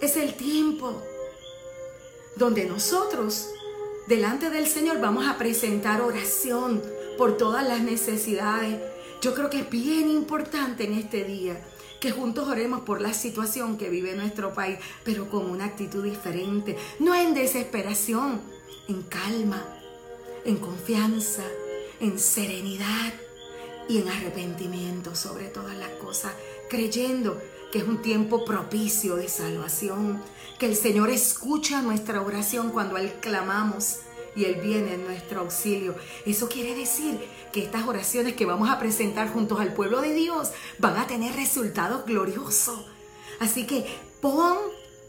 Es 0.00 0.16
el 0.16 0.34
tiempo 0.34 1.02
donde 2.36 2.64
nosotros, 2.64 3.48
delante 4.06 4.50
del 4.50 4.66
Señor, 4.66 5.00
vamos 5.00 5.26
a 5.28 5.36
presentar 5.36 6.00
oración 6.00 6.82
por 7.18 7.36
todas 7.36 7.66
las 7.66 7.82
necesidades. 7.82 8.78
Yo 9.20 9.34
creo 9.34 9.50
que 9.50 9.60
es 9.60 9.70
bien 9.70 10.08
importante 10.08 10.84
en 10.84 10.94
este 10.94 11.24
día 11.24 11.60
que 12.00 12.10
juntos 12.10 12.48
oremos 12.48 12.80
por 12.80 13.02
la 13.02 13.12
situación 13.12 13.76
que 13.76 13.90
vive 13.90 14.14
nuestro 14.14 14.54
país, 14.54 14.78
pero 15.04 15.28
con 15.28 15.50
una 15.50 15.66
actitud 15.66 16.02
diferente, 16.02 16.78
no 16.98 17.14
en 17.14 17.34
desesperación, 17.34 18.40
en 18.88 19.02
calma, 19.02 19.62
en 20.46 20.56
confianza, 20.56 21.44
en 22.00 22.18
serenidad 22.18 23.12
y 23.88 23.98
en 23.98 24.08
arrepentimiento 24.08 25.14
sobre 25.14 25.48
todas 25.48 25.76
las 25.76 25.90
cosas, 25.90 26.32
creyendo 26.68 27.40
que 27.72 27.78
es 27.78 27.84
un 27.84 28.02
tiempo 28.02 28.44
propicio 28.44 29.16
de 29.16 29.28
salvación, 29.28 30.22
que 30.58 30.66
el 30.66 30.76
Señor 30.76 31.10
escucha 31.10 31.82
nuestra 31.82 32.20
oración 32.22 32.70
cuando 32.70 32.96
Él 32.96 33.12
clamamos 33.20 33.98
y 34.34 34.44
Él 34.44 34.60
viene 34.60 34.94
en 34.94 35.04
nuestro 35.04 35.40
auxilio. 35.40 35.94
Eso 36.24 36.48
quiere 36.48 36.74
decir 36.74 37.20
que 37.52 37.62
estas 37.64 37.86
oraciones 37.86 38.34
que 38.34 38.46
vamos 38.46 38.70
a 38.70 38.78
presentar 38.78 39.32
juntos 39.32 39.60
al 39.60 39.72
pueblo 39.72 40.00
de 40.00 40.14
Dios 40.14 40.50
van 40.78 40.96
a 40.96 41.06
tener 41.06 41.34
resultados 41.34 42.04
gloriosos. 42.06 42.84
Así 43.40 43.66
que 43.66 43.86
pon 44.20 44.56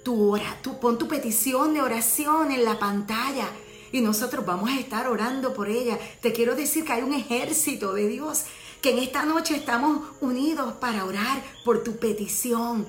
tu, 0.04 0.38
tu, 0.62 0.80
pon 0.80 0.98
tu 0.98 1.08
petición 1.08 1.74
de 1.74 1.82
oración 1.82 2.52
en 2.52 2.64
la 2.64 2.80
pantalla 2.80 3.48
y 3.92 4.02
nosotros 4.02 4.46
vamos 4.46 4.70
a 4.70 4.80
estar 4.80 5.08
orando 5.08 5.54
por 5.54 5.70
ella. 5.70 6.00
Te 6.22 6.34
quiero 6.34 6.56
decir 6.56 6.86
que 6.86 6.94
hay 6.94 7.04
un 7.04 7.14
ejército 7.14 7.94
de 7.94 8.08
Dios 8.08 8.46
que 8.82 8.92
en 8.92 9.00
esta 9.00 9.26
noche 9.26 9.56
estamos 9.56 10.08
unidos 10.22 10.74
para 10.80 11.06
orar 11.06 11.44
por 11.64 11.84
tu 11.84 11.98
petición. 11.98 12.86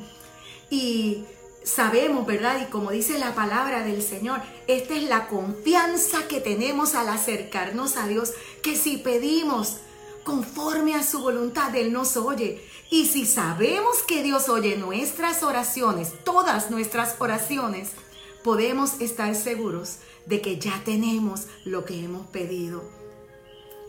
Y 0.70 1.24
sabemos, 1.64 2.26
¿verdad? 2.26 2.62
Y 2.62 2.70
como 2.70 2.90
dice 2.90 3.18
la 3.18 3.34
palabra 3.34 3.84
del 3.84 4.02
Señor, 4.02 4.40
esta 4.66 4.94
es 4.94 5.02
la 5.02 5.28
confianza 5.28 6.26
que 6.28 6.40
tenemos 6.40 6.94
al 6.94 7.08
acercarnos 7.08 7.96
a 7.96 8.06
Dios, 8.06 8.32
que 8.62 8.76
si 8.76 8.96
pedimos 8.96 9.78
conforme 10.24 10.94
a 10.94 11.02
su 11.02 11.20
voluntad, 11.20 11.74
Él 11.76 11.92
nos 11.92 12.16
oye. 12.16 12.66
Y 12.90 13.06
si 13.06 13.26
sabemos 13.26 14.02
que 14.06 14.22
Dios 14.22 14.48
oye 14.48 14.76
nuestras 14.76 15.42
oraciones, 15.42 16.12
todas 16.24 16.70
nuestras 16.70 17.16
oraciones, 17.18 17.90
podemos 18.42 19.00
estar 19.00 19.34
seguros 19.34 19.98
de 20.26 20.40
que 20.40 20.58
ya 20.58 20.82
tenemos 20.84 21.46
lo 21.64 21.84
que 21.84 22.04
hemos 22.04 22.26
pedido. 22.28 22.82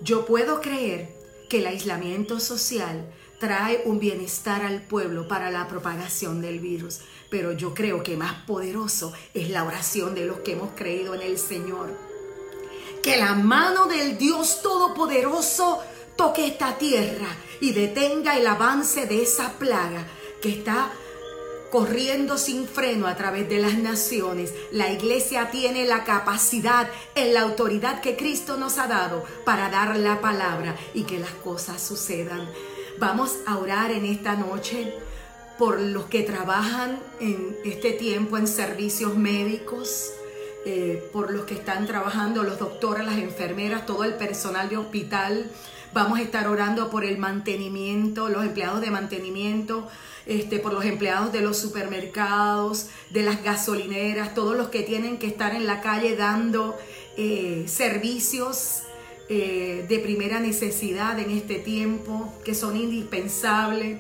Yo 0.01 0.25
puedo 0.25 0.61
creer 0.61 1.15
que 1.49 1.59
el 1.59 1.67
aislamiento 1.67 2.39
social 2.39 3.05
trae 3.39 3.81
un 3.85 3.99
bienestar 3.99 4.63
al 4.63 4.81
pueblo 4.81 5.27
para 5.27 5.51
la 5.51 5.67
propagación 5.67 6.41
del 6.41 6.59
virus, 6.59 7.01
pero 7.29 7.51
yo 7.51 7.73
creo 7.73 8.01
que 8.01 8.15
más 8.15 8.45
poderoso 8.45 9.13
es 9.33 9.49
la 9.49 9.63
oración 9.63 10.15
de 10.15 10.25
los 10.25 10.39
que 10.39 10.53
hemos 10.53 10.71
creído 10.75 11.13
en 11.13 11.21
el 11.21 11.37
Señor. 11.37 11.89
Que 13.01 13.17
la 13.17 13.33
mano 13.33 13.87
del 13.87 14.17
Dios 14.17 14.61
Todopoderoso 14.61 15.79
toque 16.15 16.47
esta 16.47 16.77
tierra 16.77 17.27
y 17.59 17.73
detenga 17.73 18.37
el 18.37 18.47
avance 18.47 19.05
de 19.07 19.23
esa 19.23 19.53
plaga 19.59 20.07
que 20.41 20.49
está 20.49 20.91
corriendo 21.73 22.37
sin 22.37 22.67
freno 22.67 23.07
a 23.07 23.15
través 23.15 23.49
de 23.49 23.57
las 23.57 23.79
naciones. 23.79 24.53
La 24.71 24.91
iglesia 24.91 25.49
tiene 25.49 25.85
la 25.85 26.03
capacidad, 26.03 26.87
en 27.15 27.33
la 27.33 27.41
autoridad 27.41 27.99
que 27.99 28.15
Cristo 28.15 28.57
nos 28.57 28.77
ha 28.77 28.85
dado 28.85 29.23
para 29.43 29.71
dar 29.71 29.97
la 29.97 30.21
palabra 30.21 30.75
y 30.93 31.05
que 31.05 31.17
las 31.17 31.31
cosas 31.31 31.81
sucedan. 31.81 32.47
Vamos 32.99 33.37
a 33.47 33.57
orar 33.57 33.89
en 33.89 34.05
esta 34.05 34.35
noche 34.35 34.93
por 35.57 35.81
los 35.81 36.05
que 36.05 36.21
trabajan 36.21 36.99
en 37.19 37.57
este 37.65 37.93
tiempo 37.93 38.37
en 38.37 38.45
servicios 38.45 39.17
médicos. 39.17 40.11
Eh, 40.65 41.09
por 41.11 41.33
los 41.33 41.43
que 41.43 41.55
están 41.55 41.87
trabajando, 41.87 42.43
los 42.43 42.57
doctores, 42.57 43.05
las 43.05 43.17
enfermeras, 43.17 43.85
todo 43.85 44.03
el 44.03 44.13
personal 44.13 44.69
de 44.69 44.77
hospital. 44.77 45.51
Vamos 45.93 46.17
a 46.17 46.23
estar 46.23 46.47
orando 46.47 46.89
por 46.89 47.05
el 47.05 47.19
mantenimiento, 47.19 48.27
los 48.27 48.43
empleados 48.43 48.81
de 48.81 48.89
mantenimiento, 48.89 49.87
este, 50.25 50.57
por 50.57 50.73
los 50.73 50.85
empleados 50.85 51.31
de 51.31 51.41
los 51.41 51.57
supermercados, 51.57 52.87
de 53.11 53.21
las 53.21 53.43
gasolineras, 53.43 54.33
todos 54.33 54.57
los 54.57 54.69
que 54.69 54.81
tienen 54.81 55.19
que 55.19 55.27
estar 55.27 55.53
en 55.53 55.67
la 55.67 55.81
calle 55.81 56.15
dando 56.15 56.75
eh, 57.15 57.65
servicios 57.67 58.81
eh, 59.29 59.85
de 59.87 59.99
primera 59.99 60.39
necesidad 60.39 61.19
en 61.19 61.29
este 61.29 61.59
tiempo, 61.59 62.33
que 62.43 62.55
son 62.55 62.75
indispensables. 62.75 63.99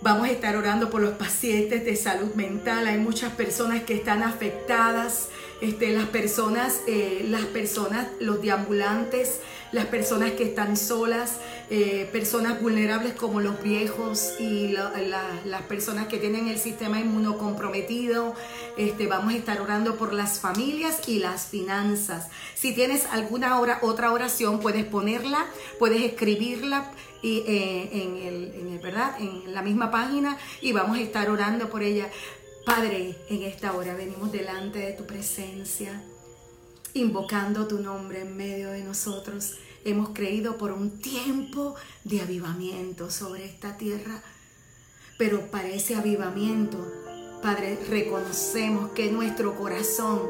Vamos 0.00 0.28
a 0.28 0.30
estar 0.30 0.56
orando 0.56 0.90
por 0.90 1.02
los 1.02 1.14
pacientes 1.14 1.84
de 1.84 1.94
salud 1.96 2.32
mental. 2.34 2.86
Hay 2.86 2.98
muchas 2.98 3.32
personas 3.32 3.82
que 3.82 3.94
están 3.94 4.22
afectadas. 4.22 5.28
Este, 5.60 5.92
las 5.92 6.06
personas, 6.06 6.82
eh, 6.86 7.26
las 7.28 7.44
personas, 7.46 8.06
los 8.20 8.40
deambulantes, 8.40 9.40
las 9.72 9.86
personas 9.86 10.32
que 10.32 10.44
están 10.44 10.76
solas, 10.76 11.38
eh, 11.70 12.08
personas 12.12 12.60
vulnerables 12.60 13.14
como 13.14 13.40
los 13.40 13.62
viejos 13.62 14.34
y 14.38 14.68
las 14.68 15.62
personas 15.68 16.06
que 16.08 16.18
tienen 16.18 16.48
el 16.48 16.58
sistema 16.58 17.00
inmunocomprometido. 17.00 18.34
Este, 18.76 19.06
vamos 19.06 19.34
a 19.34 19.36
estar 19.36 19.60
orando 19.60 19.96
por 19.96 20.12
las 20.12 20.40
familias 20.40 21.08
y 21.08 21.18
las 21.18 21.46
finanzas. 21.46 22.28
Si 22.54 22.74
tienes 22.74 23.06
alguna 23.06 23.60
otra 23.60 24.12
oración, 24.12 24.60
puedes 24.60 24.84
ponerla, 24.84 25.46
puedes 25.78 26.02
escribirla 26.02 26.90
eh, 27.22 27.90
en, 27.92 28.80
en 29.18 29.54
la 29.54 29.62
misma 29.62 29.90
página 29.90 30.38
y 30.60 30.72
vamos 30.72 30.98
a 30.98 31.00
estar 31.00 31.28
orando 31.30 31.68
por 31.68 31.82
ella. 31.82 32.08
Padre, 32.64 33.16
en 33.30 33.42
esta 33.42 33.72
hora 33.72 33.94
venimos 33.94 34.30
delante 34.30 34.78
de 34.78 34.92
tu 34.92 35.06
presencia 35.06 36.02
invocando 36.98 37.66
tu 37.66 37.78
nombre 37.80 38.22
en 38.22 38.36
medio 38.36 38.70
de 38.70 38.82
nosotros. 38.82 39.54
Hemos 39.84 40.10
creído 40.10 40.58
por 40.58 40.72
un 40.72 40.98
tiempo 40.98 41.74
de 42.04 42.20
avivamiento 42.20 43.10
sobre 43.10 43.44
esta 43.44 43.76
tierra, 43.76 44.22
pero 45.16 45.50
para 45.50 45.68
ese 45.68 45.94
avivamiento, 45.94 46.78
Padre, 47.42 47.78
reconocemos 47.88 48.90
que 48.90 49.10
nuestro 49.10 49.56
corazón 49.56 50.20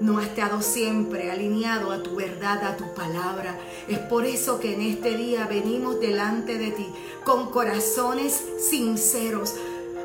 no 0.00 0.18
ha 0.18 0.24
estado 0.24 0.60
siempre 0.60 1.30
alineado 1.30 1.90
a 1.90 2.02
tu 2.02 2.16
verdad, 2.16 2.64
a 2.64 2.76
tu 2.76 2.92
palabra. 2.94 3.58
Es 3.88 3.98
por 3.98 4.24
eso 4.26 4.60
que 4.60 4.74
en 4.74 4.82
este 4.82 5.16
día 5.16 5.46
venimos 5.46 6.00
delante 6.00 6.58
de 6.58 6.70
ti 6.70 6.86
con 7.24 7.50
corazones 7.50 8.42
sinceros, 8.58 9.54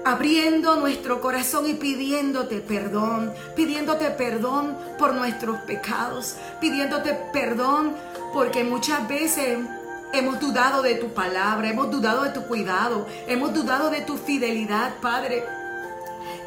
abriendo 0.03 0.75
nuestro 0.75 1.21
corazón 1.21 1.67
y 1.67 1.73
pidiéndote 1.73 2.59
perdón, 2.59 3.33
pidiéndote 3.55 4.09
perdón 4.11 4.77
por 4.97 5.13
nuestros 5.13 5.57
pecados, 5.61 6.35
pidiéndote 6.59 7.13
perdón 7.31 7.95
porque 8.33 8.63
muchas 8.63 9.07
veces 9.07 9.59
hemos 10.13 10.39
dudado 10.39 10.81
de 10.81 10.95
tu 10.95 11.13
palabra, 11.13 11.69
hemos 11.69 11.91
dudado 11.91 12.23
de 12.23 12.31
tu 12.31 12.43
cuidado, 12.47 13.07
hemos 13.27 13.53
dudado 13.53 13.89
de 13.89 14.01
tu 14.01 14.17
fidelidad, 14.17 14.95
Padre. 15.01 15.43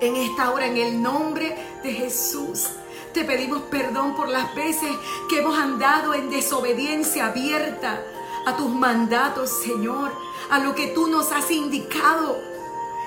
En 0.00 0.16
esta 0.16 0.50
hora, 0.50 0.66
en 0.66 0.76
el 0.76 1.00
nombre 1.00 1.56
de 1.82 1.92
Jesús. 1.92 2.68
Te 3.12 3.24
pedimos 3.24 3.62
perdón 3.70 4.16
por 4.16 4.28
las 4.28 4.52
veces 4.56 4.90
que 5.30 5.38
hemos 5.38 5.56
andado 5.56 6.14
en 6.14 6.30
desobediencia 6.30 7.26
abierta 7.26 8.02
a 8.44 8.56
tus 8.56 8.68
mandatos, 8.70 9.50
Señor, 9.62 10.10
a 10.50 10.58
lo 10.58 10.74
que 10.74 10.88
tú 10.88 11.06
nos 11.06 11.30
has 11.30 11.48
indicado 11.50 12.53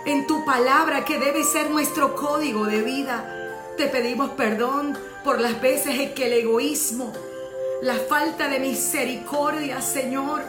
en 0.07 0.25
tu 0.25 0.45
palabra 0.45 1.03
que 1.03 1.19
debe 1.19 1.43
ser 1.43 1.69
nuestro 1.69 2.15
código 2.15 2.65
de 2.65 2.81
vida. 2.81 3.25
Te 3.75 3.87
pedimos 3.87 4.29
perdón 4.31 4.97
por 5.21 5.41
las 5.41 5.61
veces 5.61 5.99
en 5.99 6.13
que 6.13 6.27
el 6.27 6.33
egoísmo, 6.33 7.11
la 7.81 7.95
falta 7.95 8.47
de 8.47 8.61
misericordia, 8.61 9.81
Señor, 9.81 10.43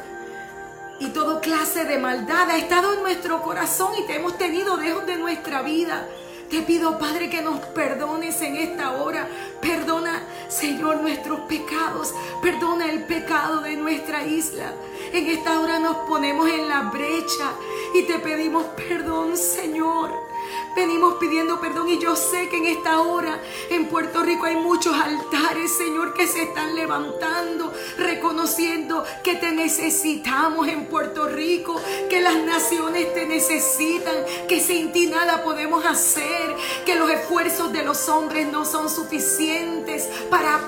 y 1.00 1.08
toda 1.08 1.40
clase 1.40 1.84
de 1.84 1.98
maldad 1.98 2.48
ha 2.48 2.56
estado 2.56 2.94
en 2.94 3.02
nuestro 3.02 3.42
corazón 3.42 3.92
y 3.98 4.06
te 4.06 4.14
hemos 4.14 4.38
tenido 4.38 4.76
lejos 4.76 5.04
de 5.06 5.16
nuestra 5.16 5.62
vida. 5.62 6.06
Te 6.50 6.62
pido, 6.62 6.98
Padre, 6.98 7.28
que 7.28 7.42
nos 7.42 7.60
perdones 7.60 8.40
en 8.40 8.56
esta 8.56 8.92
hora. 8.92 9.28
Perdona, 9.60 10.22
Señor, 10.48 11.02
nuestros 11.02 11.40
pecados. 11.40 12.14
Perdona 12.40 12.90
el 12.90 13.04
pecado 13.04 13.60
de 13.60 13.76
nuestra 13.76 14.24
isla. 14.24 14.72
En 15.12 15.26
esta 15.26 15.60
hora 15.60 15.78
nos 15.78 15.98
ponemos 16.08 16.48
en 16.48 16.68
la 16.68 16.82
brecha 16.82 17.52
y 17.94 18.04
te 18.04 18.18
pedimos 18.18 18.64
perdón, 18.76 19.36
Señor. 19.36 20.27
Venimos 20.74 21.14
pidiendo 21.14 21.60
perdón 21.60 21.88
y 21.88 21.98
yo 21.98 22.14
sé 22.16 22.48
que 22.48 22.58
en 22.58 22.66
esta 22.66 23.00
hora 23.00 23.40
en 23.70 23.86
Puerto 23.86 24.22
Rico 24.22 24.46
hay 24.46 24.56
muchos 24.56 24.94
altares, 24.94 25.76
Señor, 25.76 26.14
que 26.14 26.26
se 26.26 26.44
están 26.44 26.74
levantando, 26.74 27.72
reconociendo 27.98 29.04
que 29.24 29.34
te 29.36 29.52
necesitamos 29.52 30.68
en 30.68 30.86
Puerto 30.86 31.28
Rico, 31.28 31.80
que 32.08 32.20
las 32.20 32.36
naciones 32.44 33.12
te 33.14 33.26
necesitan, 33.26 34.14
que 34.48 34.60
sin 34.60 34.92
ti 34.92 35.06
nada 35.06 35.42
podemos 35.42 35.84
hacer, 35.84 36.56
que 36.86 36.94
los 36.94 37.10
esfuerzos 37.10 37.72
de 37.72 37.82
los 37.82 38.08
hombres 38.08 38.46
no 38.46 38.64
son 38.64 38.88
suficientes 38.88 40.08
para 40.30 40.60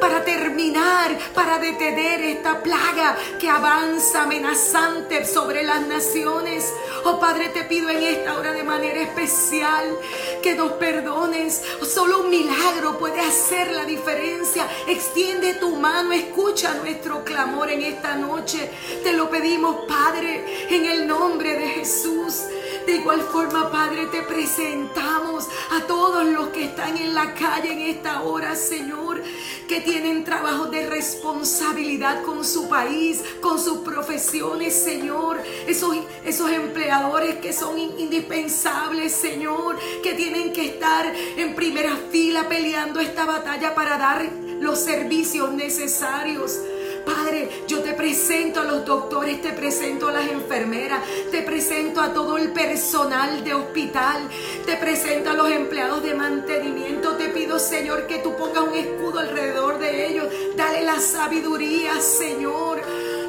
para 0.00 0.24
terminar, 0.24 1.18
para 1.34 1.58
detener 1.58 2.20
esta 2.20 2.62
plaga 2.62 3.16
que 3.40 3.48
avanza 3.48 4.22
amenazante 4.22 5.24
sobre 5.24 5.62
las 5.62 5.86
naciones. 5.86 6.72
Oh 7.04 7.18
Padre, 7.18 7.48
te 7.48 7.64
pido 7.64 7.88
en 7.88 8.02
esta 8.02 8.38
hora 8.38 8.52
de 8.52 8.62
manera 8.62 8.97
especial 8.98 9.96
que 10.42 10.54
nos 10.54 10.72
perdones. 10.72 11.62
Solo 11.82 12.20
un 12.20 12.30
milagro 12.30 12.98
puede 12.98 13.20
hacer 13.20 13.70
la 13.72 13.84
diferencia. 13.84 14.68
Extiende 14.86 15.54
tu 15.54 15.76
mano, 15.76 16.12
escucha 16.12 16.74
nuestro 16.74 17.24
clamor 17.24 17.70
en 17.70 17.82
esta 17.82 18.16
noche. 18.16 18.70
Te 19.02 19.12
lo 19.12 19.30
pedimos, 19.30 19.86
Padre, 19.86 20.44
en 20.70 20.84
el 20.84 21.06
nombre 21.06 21.56
de 21.56 21.68
Jesús. 21.68 22.44
De 22.88 22.94
igual 22.94 23.20
forma, 23.20 23.70
Padre, 23.70 24.06
te 24.06 24.22
presentamos 24.22 25.46
a 25.72 25.86
todos 25.86 26.24
los 26.24 26.48
que 26.48 26.64
están 26.64 26.96
en 26.96 27.14
la 27.14 27.34
calle 27.34 27.70
en 27.70 27.80
esta 27.80 28.22
hora, 28.22 28.56
Señor, 28.56 29.22
que 29.68 29.82
tienen 29.82 30.24
trabajo 30.24 30.68
de 30.68 30.86
responsabilidad 30.86 32.22
con 32.22 32.46
su 32.46 32.66
país, 32.66 33.22
con 33.42 33.62
sus 33.62 33.80
profesiones, 33.80 34.72
Señor. 34.72 35.38
Esos, 35.66 35.98
esos 36.24 36.50
empleadores 36.50 37.36
que 37.36 37.52
son 37.52 37.78
indispensables, 37.78 39.12
Señor, 39.12 39.78
que 40.02 40.14
tienen 40.14 40.54
que 40.54 40.70
estar 40.70 41.14
en 41.36 41.54
primera 41.54 41.94
fila 42.10 42.48
peleando 42.48 43.00
esta 43.00 43.26
batalla 43.26 43.74
para 43.74 43.98
dar 43.98 44.30
los 44.60 44.78
servicios 44.78 45.52
necesarios. 45.52 46.58
Padre, 47.04 47.48
yo 47.66 47.80
te 47.80 47.87
presento 47.98 48.60
a 48.60 48.64
los 48.64 48.86
doctores, 48.86 49.42
te 49.42 49.52
presento 49.52 50.08
a 50.08 50.12
las 50.12 50.28
enfermeras, 50.28 51.02
te 51.32 51.42
presento 51.42 52.00
a 52.00 52.12
todo 52.14 52.38
el 52.38 52.52
personal 52.52 53.42
de 53.42 53.54
hospital, 53.54 54.28
te 54.64 54.76
presento 54.76 55.30
a 55.30 55.34
los 55.34 55.50
empleados 55.50 56.04
de 56.04 56.14
mantenimiento. 56.14 57.16
Te 57.16 57.28
pido, 57.28 57.58
Señor, 57.58 58.06
que 58.06 58.18
tú 58.18 58.36
pongas 58.36 58.62
un 58.62 58.74
escudo 58.74 59.18
alrededor 59.18 59.80
de 59.80 60.06
ellos. 60.06 60.28
Dale 60.56 60.84
la 60.84 61.00
sabiduría, 61.00 62.00
Señor. 62.00 62.77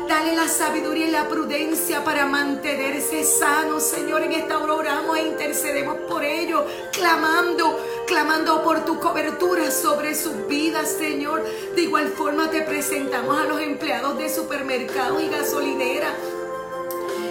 Dale 0.10 0.36
la 0.36 0.48
sabiduría 0.48 1.08
y 1.08 1.12
la 1.12 1.28
prudencia 1.28 2.04
para 2.04 2.26
mantenerse 2.26 3.24
sanos, 3.24 3.84
Señor. 3.84 4.24
En 4.24 4.32
esta 4.32 4.58
hora 4.58 4.74
oramos 4.74 5.16
e 5.20 5.28
intercedemos 5.28 5.98
por 6.10 6.24
ellos, 6.24 6.64
clamando, 6.92 7.80
clamando 8.08 8.64
por 8.64 8.84
tu 8.86 9.00
cobertura 9.00 9.70
sobre 9.70 10.16
sus 10.16 10.48
vidas, 10.48 10.90
Señor. 10.98 11.46
De 11.76 11.84
igual 11.84 12.08
forma 12.08 12.50
te 12.50 12.64
presentamos 12.64 13.38
a 13.38 13.46
los 13.46 13.62
empleados 13.62 14.18
de 14.18 14.30
supermercados 14.30 15.22
y 15.22 15.30
gasolineras 15.30 16.14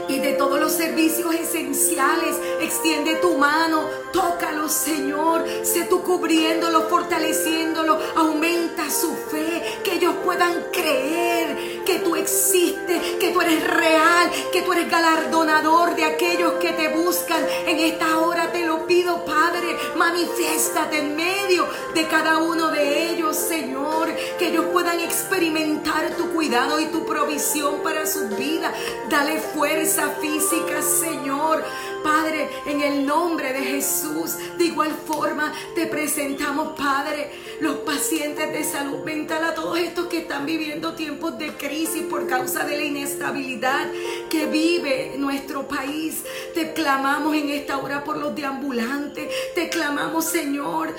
y 0.09 0.19
de 0.21 0.33
todos 0.33 0.59
los 0.59 0.73
servicios 0.73 1.35
esenciales. 1.35 2.37
Extiende 2.61 3.17
tu 3.17 3.37
mano, 3.37 3.83
tócalo, 4.12 4.69
Señor. 4.69 5.45
Sé 5.62 5.85
tú 5.85 6.03
cubriéndolo, 6.03 6.88
fortaleciéndolo. 6.88 7.99
Aumenta 8.17 8.91
su 8.91 9.14
fe, 9.31 9.81
que 9.85 9.95
ellos 9.95 10.14
puedan 10.25 10.55
creer 10.73 11.78
que 11.88 12.01
tú 12.01 12.16
existes, 12.16 13.01
que 13.18 13.31
tú 13.31 13.40
eres 13.40 13.66
real, 13.66 14.31
que 14.53 14.61
tú 14.61 14.74
eres 14.74 14.90
galardonador 14.90 15.96
de 15.96 16.05
aquellos 16.05 16.53
que 16.61 16.74
te 16.74 16.88
buscan. 16.88 17.42
En 17.66 17.79
esta 17.79 18.18
hora 18.18 18.38
te 18.53 18.67
lo 18.67 18.87
pido, 18.87 19.25
Padre. 19.25 19.77
Manifiéstate 19.97 20.99
en 20.99 21.17
medio 21.17 21.67
de 21.95 22.07
cada 22.07 22.39
uno 22.39 22.69
de 22.69 23.11
ellos, 23.11 23.37
Señor. 23.37 24.09
Que 24.39 24.49
ellos 24.49 24.67
puedan 24.73 25.01
experimentar 25.01 26.17
tu 26.17 26.31
cuidado 26.31 26.81
y 26.81 26.87
tu 26.87 27.05
provisión 27.05 27.83
para 27.83 28.07
su 28.07 28.29
vida. 28.29 28.73
Dale 29.09 29.41
fuerza 29.41 30.09
física, 30.21 30.83
Señor. 30.83 31.65
Padre, 32.03 32.49
en 32.67 32.81
el 32.81 33.07
nombre 33.07 33.53
de 33.53 33.61
Jesús, 33.61 34.37
de 34.57 34.65
igual 34.67 34.91
forma 35.07 35.53
te 35.75 35.87
presentamos, 35.87 36.79
Padre, 36.79 37.31
los 37.61 37.79
pacientes 37.79 38.53
de 38.53 38.65
salud 38.65 39.05
mental, 39.05 39.45
a 39.45 39.55
todos 39.55 39.79
estos 39.79 40.07
que 40.07 40.19
están 40.19 40.47
viviendo 40.47 40.95
tiempos 40.95 41.39
de 41.39 41.53
crisis 41.55 42.05
por 42.05 42.29
causa 42.29 42.65
de 42.65 42.77
la 42.77 42.85
inestabilidad 42.85 43.91
que 44.31 44.47
vive 44.47 45.17
nuestro 45.19 45.67
país. 45.67 46.23
Te 46.55 46.73
clamamos 46.73 47.35
en 47.35 47.51
esta 47.51 47.79
hora 47.79 48.05
por 48.05 48.17
los 48.17 48.35
deambulantes, 48.38 49.29
te 49.55 49.68
clamamos, 49.68 50.24
Señor, 50.24 50.94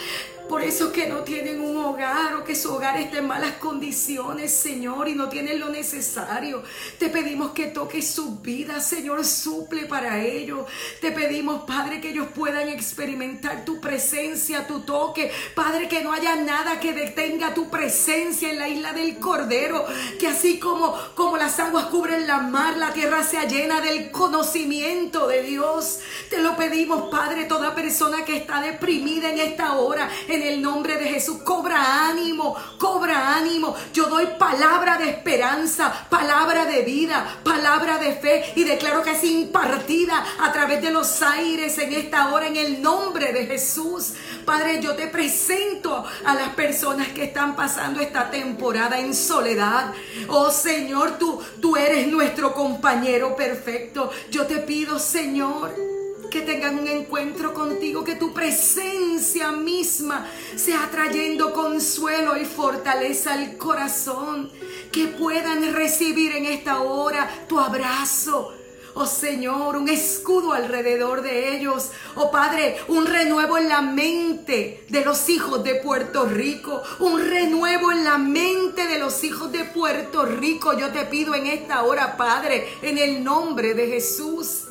por 0.49 0.63
eso 0.63 0.91
que 0.91 1.07
no 1.07 1.19
tienen 1.19 1.61
un 1.61 1.77
hogar 1.77 2.33
o 2.33 2.43
que 2.43 2.55
su 2.55 2.73
hogar 2.73 2.99
está 2.99 3.19
en 3.19 3.27
malas 3.27 3.53
condiciones, 3.57 4.51
Señor, 4.51 5.07
y 5.07 5.13
no 5.13 5.29
tienen 5.29 5.59
lo 5.59 5.69
necesario. 5.69 6.63
Te 6.97 7.09
pedimos 7.09 7.51
que 7.51 7.67
toques 7.67 8.09
su 8.09 8.39
vida, 8.39 8.81
Señor, 8.81 9.23
suple 9.23 9.85
para 9.85 10.23
ellos. 10.23 10.65
Te 11.01 11.11
pedimos, 11.11 11.65
Padre, 11.65 12.01
que 12.01 12.09
ellos 12.09 12.29
puedan 12.33 12.67
experimentar 12.67 13.63
tu 13.63 13.79
presencia, 13.79 14.65
tu 14.65 14.81
toque. 14.81 15.31
Padre, 15.53 15.87
que 15.87 16.01
no 16.01 16.11
haya 16.11 16.35
nada 16.35 16.79
que 16.79 16.93
detenga 16.93 17.53
tu 17.53 17.69
presencia 17.69 18.49
en 18.49 18.57
la 18.57 18.67
isla 18.67 18.91
del 18.93 19.19
Cordero. 19.19 19.85
Que 20.19 20.27
así 20.27 20.57
como, 20.57 20.97
como 21.13 21.37
las 21.37 21.59
aguas 21.59 21.85
cubren 21.85 22.25
la 22.25 22.39
mar, 22.39 22.75
la 22.77 22.91
tierra 22.91 23.23
sea 23.23 23.45
llena 23.45 23.81
del 23.81 24.09
conocimiento 24.09 25.27
de 25.27 25.43
Dios. 25.43 25.99
Te 26.31 26.41
lo 26.41 26.57
pedimos, 26.57 27.11
Padre, 27.11 27.45
toda 27.45 27.75
persona 27.75 28.25
que 28.25 28.35
está 28.35 28.61
deprimida 28.61 29.29
en 29.29 29.39
esta 29.39 29.77
hora, 29.77 30.09
en 30.27 30.38
el 30.41 30.61
nombre 30.61 30.97
de 30.97 31.07
Jesús. 31.07 31.41
Cobra 31.43 32.07
ánimo, 32.07 32.55
cobra 32.77 33.35
ánimo. 33.35 33.75
Yo 33.93 34.07
doy 34.07 34.27
palabra 34.37 34.97
de 34.97 35.09
esperanza, 35.09 36.07
palabra 36.09 36.65
de 36.65 36.81
vida, 36.83 37.39
palabra 37.43 37.97
de 37.97 38.13
fe 38.13 38.53
y 38.55 38.63
declaro 38.63 39.03
que 39.03 39.11
es 39.11 39.23
impartida 39.23 40.23
a 40.39 40.51
través 40.51 40.81
de 40.81 40.91
los 40.91 41.21
aires 41.21 41.77
en 41.77 41.93
esta 41.93 42.33
hora 42.33 42.47
en 42.47 42.55
el 42.55 42.81
nombre 42.81 43.33
de 43.33 43.45
Jesús. 43.45 44.13
Padre, 44.45 44.81
yo 44.81 44.95
te 44.95 45.07
presento 45.07 46.05
a 46.25 46.35
las 46.35 46.49
personas 46.49 47.09
que 47.09 47.25
están 47.25 47.55
pasando 47.55 47.99
esta 47.99 48.29
temporada 48.29 48.99
en 48.99 49.13
soledad. 49.13 49.93
Oh 50.27 50.49
Señor, 50.49 51.17
tú, 51.17 51.41
tú 51.61 51.75
eres 51.75 52.07
nuestro 52.07 52.53
compañero 52.53 53.35
perfecto. 53.35 54.11
Yo 54.31 54.45
te 54.45 54.57
pido, 54.57 54.99
Señor, 54.99 55.88
que 56.29 56.41
tengan 56.41 56.79
un 56.79 56.87
encuentro 56.87 57.53
contigo, 57.53 58.03
que 58.03 58.15
tu 58.15 58.33
presencia 58.33 59.51
misma 59.51 60.27
sea 60.55 60.89
trayendo 60.91 61.53
consuelo 61.53 62.37
y 62.37 62.45
fortaleza 62.45 63.33
al 63.33 63.57
corazón, 63.57 64.51
que 64.91 65.07
puedan 65.07 65.73
recibir 65.73 66.35
en 66.35 66.45
esta 66.45 66.81
hora 66.81 67.29
tu 67.47 67.59
abrazo. 67.59 68.53
Oh 68.95 69.05
Señor, 69.05 69.77
un 69.77 69.87
escudo 69.87 70.51
alrededor 70.51 71.21
de 71.21 71.55
ellos. 71.55 71.91
Oh 72.15 72.31
Padre, 72.31 72.77
un 72.87 73.05
renuevo 73.05 73.57
en 73.57 73.69
la 73.69 73.81
mente 73.81 74.83
de 74.89 75.05
los 75.05 75.29
hijos 75.29 75.63
de 75.63 75.75
Puerto 75.75 76.25
Rico. 76.25 76.81
Un 76.99 77.21
renuevo 77.21 77.91
en 77.91 78.03
la 78.03 78.17
mente 78.17 78.87
de 78.87 78.99
los 78.99 79.23
hijos 79.23 79.51
de 79.51 79.63
Puerto 79.63 80.25
Rico. 80.25 80.77
Yo 80.77 80.89
te 80.91 81.05
pido 81.05 81.35
en 81.35 81.45
esta 81.47 81.83
hora, 81.83 82.17
Padre, 82.17 82.67
en 82.81 82.97
el 82.97 83.23
nombre 83.23 83.73
de 83.73 83.87
Jesús. 83.87 84.68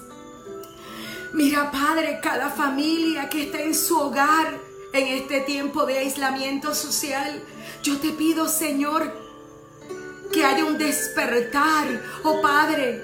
Mira, 1.32 1.70
Padre, 1.70 2.20
cada 2.22 2.48
familia 2.48 3.28
que 3.28 3.42
está 3.42 3.60
en 3.60 3.74
su 3.74 3.98
hogar 3.98 4.58
en 4.92 5.06
este 5.08 5.40
tiempo 5.40 5.84
de 5.84 5.98
aislamiento 5.98 6.74
social. 6.74 7.42
Yo 7.82 7.98
te 7.98 8.10
pido, 8.10 8.48
Señor, 8.48 9.12
que 10.32 10.44
haya 10.44 10.64
un 10.64 10.78
despertar, 10.78 11.86
oh 12.22 12.40
Padre, 12.40 13.02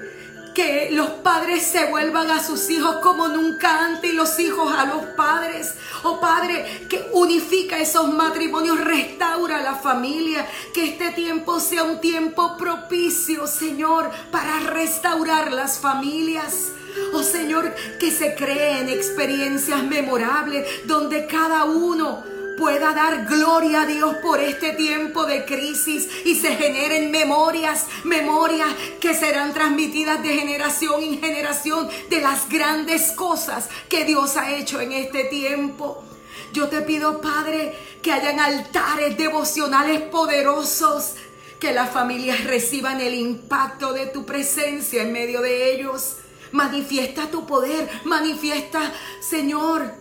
que 0.55 0.89
los 0.93 1.09
padres 1.09 1.65
se 1.65 1.91
vuelvan 1.91 2.31
a 2.31 2.43
sus 2.43 2.71
hijos 2.71 2.97
como 3.03 3.29
nunca 3.29 3.87
antes 3.87 4.13
y 4.13 4.15
los 4.15 4.39
hijos 4.39 4.73
a 4.73 4.87
los 4.87 5.05
padres. 5.17 5.75
Oh 6.05 6.21
Padre, 6.21 6.87
que 6.89 7.11
unifica 7.13 7.79
esos 7.79 8.13
matrimonios, 8.13 8.81
restaura 8.81 9.63
la 9.63 9.75
familia, 9.75 10.47
que 10.73 10.91
este 10.91 11.11
tiempo 11.11 11.59
sea 11.61 11.83
un 11.83 12.01
tiempo 12.01 12.57
propicio, 12.57 13.47
Señor, 13.47 14.11
para 14.31 14.61
restaurar 14.61 15.53
las 15.53 15.79
familias. 15.79 16.71
Oh 17.13 17.23
Señor, 17.23 17.75
que 17.99 18.11
se 18.11 18.35
creen 18.35 18.89
experiencias 18.89 19.83
memorables 19.85 20.87
donde 20.87 21.27
cada 21.27 21.65
uno 21.65 22.23
pueda 22.57 22.93
dar 22.93 23.27
gloria 23.27 23.83
a 23.83 23.87
Dios 23.87 24.17
por 24.23 24.41
este 24.41 24.73
tiempo 24.73 25.27
de 25.27 25.45
crisis 25.45 26.09
y 26.25 26.35
se 26.37 26.55
generen 26.57 27.11
memorias, 27.11 27.87
memorias 28.05 28.69
que 29.01 29.15
serán 29.15 29.53
transmitidas 29.53 30.23
de 30.23 30.35
generación 30.35 31.03
en 31.03 31.21
generación 31.21 31.89
de 32.11 32.21
las 32.21 32.49
grandes 32.49 33.13
cosas 33.13 33.69
que 33.89 34.05
Dios 34.05 34.37
ha 34.37 34.55
hecho 34.55 34.81
en 34.81 34.93
este 34.93 35.25
tiempo. 35.25 36.05
Yo 36.53 36.69
te 36.69 36.83
pido, 36.83 37.21
Padre, 37.21 37.77
que 38.01 38.13
hayan 38.13 38.39
altares 38.39 39.17
devocionales 39.17 40.03
poderosos, 40.03 41.15
que 41.59 41.73
las 41.73 41.91
familias 41.91 42.45
reciban 42.45 43.01
el 43.01 43.15
impacto 43.15 43.93
de 43.93 44.07
tu 44.07 44.25
presencia 44.25 45.03
en 45.03 45.13
medio 45.13 45.41
de 45.41 45.75
ellos. 45.75 46.17
Manifiesta 46.55 47.31
tu 47.31 47.45
poder, 47.47 47.91
manifiesta, 48.05 48.93
Señor, 49.21 49.95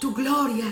tu 0.00 0.12
gloria 0.12 0.66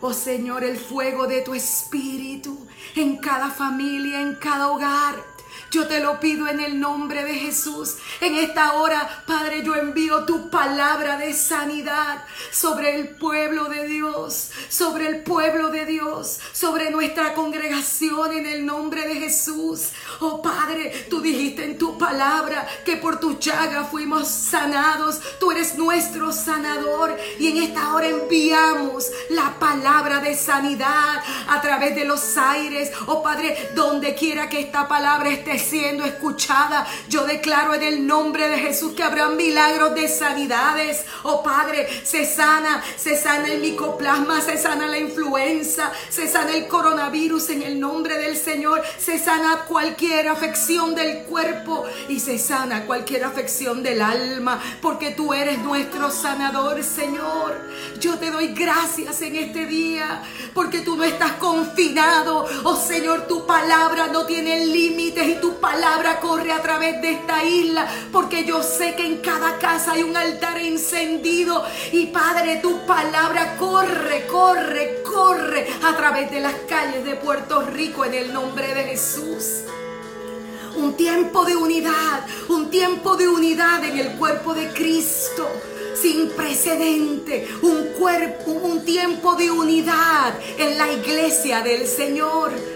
Oh 0.00 0.12
Señor, 0.12 0.62
el 0.62 0.76
fuego 0.76 1.26
de 1.26 1.40
tu 1.40 1.54
espíritu 1.54 2.66
en 2.94 3.16
cada 3.16 3.50
familia, 3.50 4.20
en 4.20 4.34
cada 4.34 4.68
hogar. 4.68 5.35
Yo 5.76 5.86
te 5.86 6.00
lo 6.00 6.18
pido 6.18 6.48
en 6.48 6.58
el 6.58 6.80
nombre 6.80 7.22
de 7.22 7.34
Jesús. 7.34 7.96
En 8.22 8.34
esta 8.34 8.72
hora, 8.76 9.24
Padre, 9.26 9.62
yo 9.62 9.74
envío 9.74 10.24
tu 10.24 10.48
palabra 10.48 11.18
de 11.18 11.34
sanidad 11.34 12.24
sobre 12.50 12.94
el 12.94 13.10
pueblo 13.10 13.66
de 13.66 13.86
Dios, 13.86 14.52
sobre 14.70 15.06
el 15.06 15.22
pueblo 15.22 15.68
de 15.68 15.84
Dios, 15.84 16.40
sobre 16.54 16.90
nuestra 16.90 17.34
congregación 17.34 18.32
en 18.32 18.46
el 18.46 18.64
nombre 18.64 19.06
de 19.06 19.16
Jesús. 19.16 19.90
Oh 20.20 20.40
Padre, 20.40 21.08
tú 21.10 21.20
dijiste 21.20 21.66
en 21.66 21.76
tu 21.76 21.98
palabra 21.98 22.66
que 22.86 22.96
por 22.96 23.20
tu 23.20 23.38
llaga 23.38 23.84
fuimos 23.84 24.28
sanados. 24.28 25.20
Tú 25.38 25.50
eres 25.50 25.76
nuestro 25.76 26.32
sanador. 26.32 27.14
Y 27.38 27.48
en 27.48 27.58
esta 27.58 27.92
hora 27.92 28.08
enviamos 28.08 29.10
la 29.28 29.58
palabra 29.58 30.20
de 30.20 30.36
sanidad 30.36 31.22
a 31.48 31.60
través 31.60 31.94
de 31.94 32.06
los 32.06 32.38
aires. 32.38 32.92
Oh 33.08 33.22
Padre, 33.22 33.72
donde 33.74 34.14
quiera 34.14 34.48
que 34.48 34.60
esta 34.60 34.88
palabra 34.88 35.28
esté 35.28 35.65
siendo 35.68 36.04
escuchada. 36.04 36.86
Yo 37.08 37.24
declaro 37.24 37.74
en 37.74 37.82
el 37.82 38.06
nombre 38.06 38.48
de 38.48 38.58
Jesús 38.58 38.92
que 38.92 39.02
habrá 39.02 39.28
milagros 39.28 39.94
de 39.94 40.08
sanidades. 40.08 41.04
Oh 41.22 41.42
Padre, 41.42 41.88
se 42.04 42.24
sana, 42.24 42.82
se 42.96 43.16
sana 43.16 43.48
el 43.52 43.60
micoplasma, 43.60 44.40
se 44.40 44.58
sana 44.58 44.86
la 44.86 44.98
influenza, 44.98 45.92
se 46.08 46.28
sana 46.28 46.52
el 46.52 46.68
coronavirus 46.68 47.50
en 47.50 47.62
el 47.62 47.80
nombre 47.80 48.18
del 48.18 48.36
Señor, 48.36 48.82
se 48.98 49.18
sana 49.18 49.64
cualquier 49.68 50.28
afección 50.28 50.94
del 50.94 51.24
cuerpo 51.24 51.84
y 52.08 52.20
se 52.20 52.38
sana 52.38 52.86
cualquier 52.86 53.24
afección 53.24 53.82
del 53.82 54.00
alma, 54.02 54.60
porque 54.80 55.10
tú 55.10 55.34
eres 55.34 55.58
nuestro 55.58 56.10
sanador, 56.10 56.82
Señor. 56.82 57.66
Yo 58.00 58.18
te 58.18 58.30
doy 58.30 58.48
gracias 58.48 59.22
en 59.22 59.36
este 59.36 59.66
día, 59.66 60.22
porque 60.54 60.80
tú 60.80 60.96
no 60.96 61.04
estás 61.04 61.32
confinado. 61.32 62.46
Oh 62.64 62.76
Señor, 62.76 63.26
tu 63.26 63.46
palabra 63.46 64.08
no 64.08 64.26
tiene 64.26 64.66
límites 64.66 65.26
y 65.28 65.34
tu 65.46 65.60
palabra 65.60 66.18
corre 66.18 66.50
a 66.50 66.60
través 66.60 67.00
de 67.00 67.12
esta 67.12 67.44
isla, 67.44 67.86
porque 68.10 68.44
yo 68.44 68.64
sé 68.64 68.96
que 68.96 69.06
en 69.06 69.18
cada 69.18 69.58
casa 69.58 69.92
hay 69.92 70.02
un 70.02 70.16
altar 70.16 70.58
encendido. 70.58 71.64
Y 71.92 72.06
Padre, 72.06 72.56
tu 72.56 72.84
palabra 72.84 73.56
corre, 73.56 74.26
corre, 74.26 75.04
corre 75.04 75.68
a 75.84 75.96
través 75.96 76.32
de 76.32 76.40
las 76.40 76.54
calles 76.68 77.04
de 77.04 77.14
Puerto 77.14 77.62
Rico 77.62 78.04
en 78.04 78.14
el 78.14 78.32
nombre 78.32 78.74
de 78.74 78.82
Jesús. 78.84 79.62
Un 80.74 80.94
tiempo 80.96 81.44
de 81.44 81.54
unidad, 81.54 82.26
un 82.48 82.68
tiempo 82.68 83.16
de 83.16 83.28
unidad 83.28 83.84
en 83.84 83.98
el 83.98 84.16
cuerpo 84.16 84.52
de 84.52 84.72
Cristo 84.72 85.48
sin 85.94 86.28
precedente, 86.30 87.48
un 87.62 87.92
cuerpo, 87.98 88.50
un 88.50 88.84
tiempo 88.84 89.34
de 89.36 89.50
unidad 89.50 90.34
en 90.58 90.76
la 90.76 90.92
iglesia 90.92 91.62
del 91.62 91.86
Señor. 91.86 92.75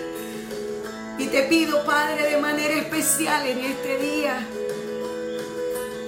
Y 1.21 1.27
te 1.27 1.43
pido, 1.43 1.85
Padre, 1.85 2.31
de 2.31 2.39
manera 2.39 2.73
especial 2.73 3.47
en 3.47 3.59
este 3.59 3.99
día, 3.99 4.41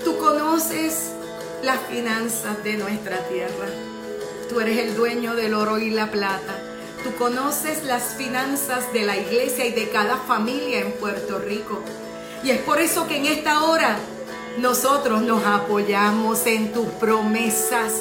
tú 0.03 0.16
conoces 0.16 1.11
las 1.62 1.81
finanzas 1.83 2.64
de 2.64 2.79
nuestra 2.79 3.18
tierra. 3.29 3.68
Tú 4.48 4.59
eres 4.61 4.79
el 4.79 4.96
dueño 4.96 5.35
del 5.35 5.53
oro 5.53 5.77
y 5.77 5.90
la 5.90 6.11
plata. 6.11 6.59
Tú 7.05 7.14
conoces 7.16 7.85
las 7.85 8.14
finanzas 8.14 8.90
de 8.94 9.03
la 9.03 9.18
iglesia 9.18 9.66
y 9.66 9.72
de 9.72 9.90
cada 9.90 10.16
familia 10.16 10.81
en 10.81 10.92
Puerto 10.92 11.38
Rico. 11.38 11.83
Y 12.42 12.48
es 12.48 12.61
por 12.62 12.81
eso 12.81 13.07
que 13.07 13.18
en 13.18 13.27
esta 13.27 13.64
hora 13.64 13.98
nosotros 14.57 15.20
nos 15.20 15.44
apoyamos 15.44 16.46
en 16.46 16.72
tus 16.72 16.87
promesas 16.87 18.01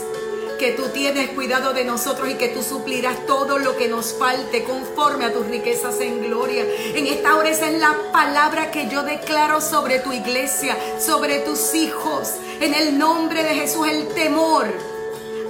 que 0.61 0.73
tú 0.73 0.89
tienes 0.89 1.31
cuidado 1.31 1.73
de 1.73 1.83
nosotros 1.83 2.29
y 2.29 2.35
que 2.35 2.49
tú 2.49 2.61
suplirás 2.61 3.25
todo 3.25 3.57
lo 3.57 3.75
que 3.77 3.87
nos 3.87 4.13
falte 4.13 4.63
conforme 4.63 5.25
a 5.25 5.33
tus 5.33 5.47
riquezas 5.47 5.99
en 6.01 6.21
gloria. 6.21 6.63
En 6.93 7.07
esta 7.07 7.35
hora 7.35 7.49
esa 7.49 7.67
es 7.67 7.79
la 7.79 7.97
palabra 8.11 8.69
que 8.69 8.87
yo 8.87 9.01
declaro 9.01 9.59
sobre 9.59 9.97
tu 9.97 10.13
iglesia, 10.13 10.77
sobre 10.99 11.39
tus 11.39 11.73
hijos. 11.73 12.33
En 12.59 12.75
el 12.75 12.99
nombre 12.99 13.41
de 13.41 13.55
Jesús 13.55 13.87
el 13.87 14.07
temor 14.09 14.67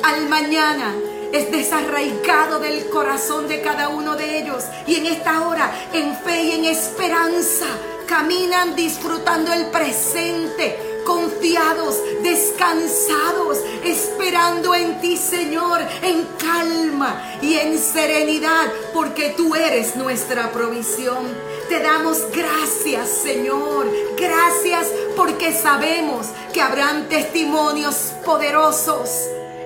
al 0.02 0.30
mañana 0.30 0.96
es 1.34 1.52
desarraigado 1.52 2.60
del 2.60 2.88
corazón 2.88 3.50
de 3.50 3.60
cada 3.60 3.90
uno 3.90 4.16
de 4.16 4.40
ellos. 4.40 4.64
Y 4.88 4.96
en 4.96 5.08
esta 5.08 5.46
hora, 5.46 5.90
en 5.92 6.16
fe 6.20 6.42
y 6.42 6.52
en 6.52 6.64
esperanza, 6.64 7.66
caminan 8.08 8.78
disfrutando 8.78 9.52
el 9.52 9.66
presente 9.66 10.91
confiados, 11.06 12.00
descansados, 12.24 13.60
esperando 13.84 14.74
en 14.76 15.00
ti, 15.02 15.18
Señor, 15.18 15.82
en 16.02 16.26
calma 16.38 17.38
y 17.42 17.56
en 17.56 17.78
serenidad, 17.78 18.72
porque 18.94 19.34
tú 19.36 19.56
eres 19.56 19.96
nuestra 19.96 20.52
provisión. 20.52 21.28
Te 21.70 21.80
damos 21.80 22.20
gracias, 22.32 23.10
Señor. 23.10 23.88
Gracias 24.18 24.88
porque 25.16 25.54
sabemos 25.54 26.28
que 26.54 26.62
habrán 26.62 27.08
testimonios 27.10 27.96
poderosos 28.26 29.10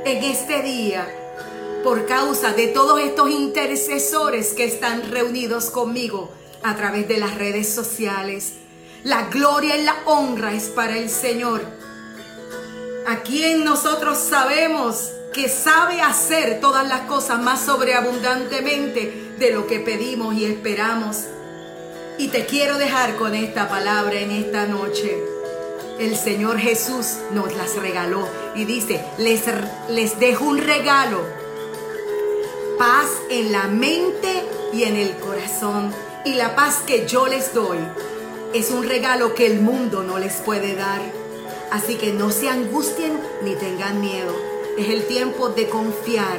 en 0.05 0.23
este 0.23 0.61
día 0.61 1.07
por 1.83 2.05
causa 2.07 2.53
de 2.53 2.67
todos 2.67 2.99
estos 2.99 3.29
intercesores 3.29 4.53
que 4.53 4.65
están 4.65 5.11
reunidos 5.11 5.69
conmigo 5.69 6.31
a 6.63 6.75
través 6.75 7.07
de 7.07 7.17
las 7.17 7.35
redes 7.35 7.69
sociales 7.69 8.53
la 9.05 9.27
gloria 9.29 9.77
y 9.77 9.83
la 9.83 9.95
honra 10.05 10.53
es 10.53 10.63
para 10.69 10.97
el 10.97 11.11
Señor. 11.11 11.61
A 13.07 13.17
quien 13.17 13.63
nosotros 13.63 14.17
sabemos 14.17 15.11
que 15.31 15.47
sabe 15.47 16.01
hacer 16.01 16.59
todas 16.59 16.87
las 16.87 17.01
cosas 17.01 17.39
más 17.39 17.61
sobreabundantemente 17.61 19.35
de 19.37 19.51
lo 19.51 19.67
que 19.67 19.79
pedimos 19.79 20.33
y 20.33 20.45
esperamos. 20.45 21.25
Y 22.17 22.29
te 22.29 22.47
quiero 22.47 22.79
dejar 22.79 23.15
con 23.15 23.35
esta 23.35 23.69
palabra 23.69 24.19
en 24.19 24.31
esta 24.31 24.65
noche. 24.65 25.23
El 25.99 26.17
Señor 26.17 26.57
Jesús 26.57 27.17
nos 27.31 27.55
las 27.55 27.75
regaló 27.75 28.27
y 28.55 28.65
dice, 28.65 29.05
les, 29.19 29.43
les 29.87 30.19
dejo 30.19 30.45
un 30.45 30.57
regalo, 30.57 31.21
paz 32.79 33.07
en 33.29 33.51
la 33.51 33.67
mente 33.67 34.43
y 34.73 34.83
en 34.83 34.95
el 34.95 35.15
corazón. 35.17 35.93
Y 36.25 36.33
la 36.33 36.55
paz 36.55 36.81
que 36.87 37.05
yo 37.05 37.27
les 37.27 37.53
doy 37.53 37.77
es 38.55 38.71
un 38.71 38.87
regalo 38.87 39.35
que 39.35 39.45
el 39.47 39.59
mundo 39.59 40.03
no 40.03 40.17
les 40.17 40.35
puede 40.35 40.75
dar. 40.75 41.01
Así 41.71 41.95
que 41.95 42.13
no 42.13 42.31
se 42.31 42.47
angustien 42.47 43.19
ni 43.43 43.53
tengan 43.55 43.99
miedo. 43.99 44.33
Es 44.77 44.87
el 44.87 45.05
tiempo 45.07 45.49
de 45.49 45.67
confiar. 45.67 46.37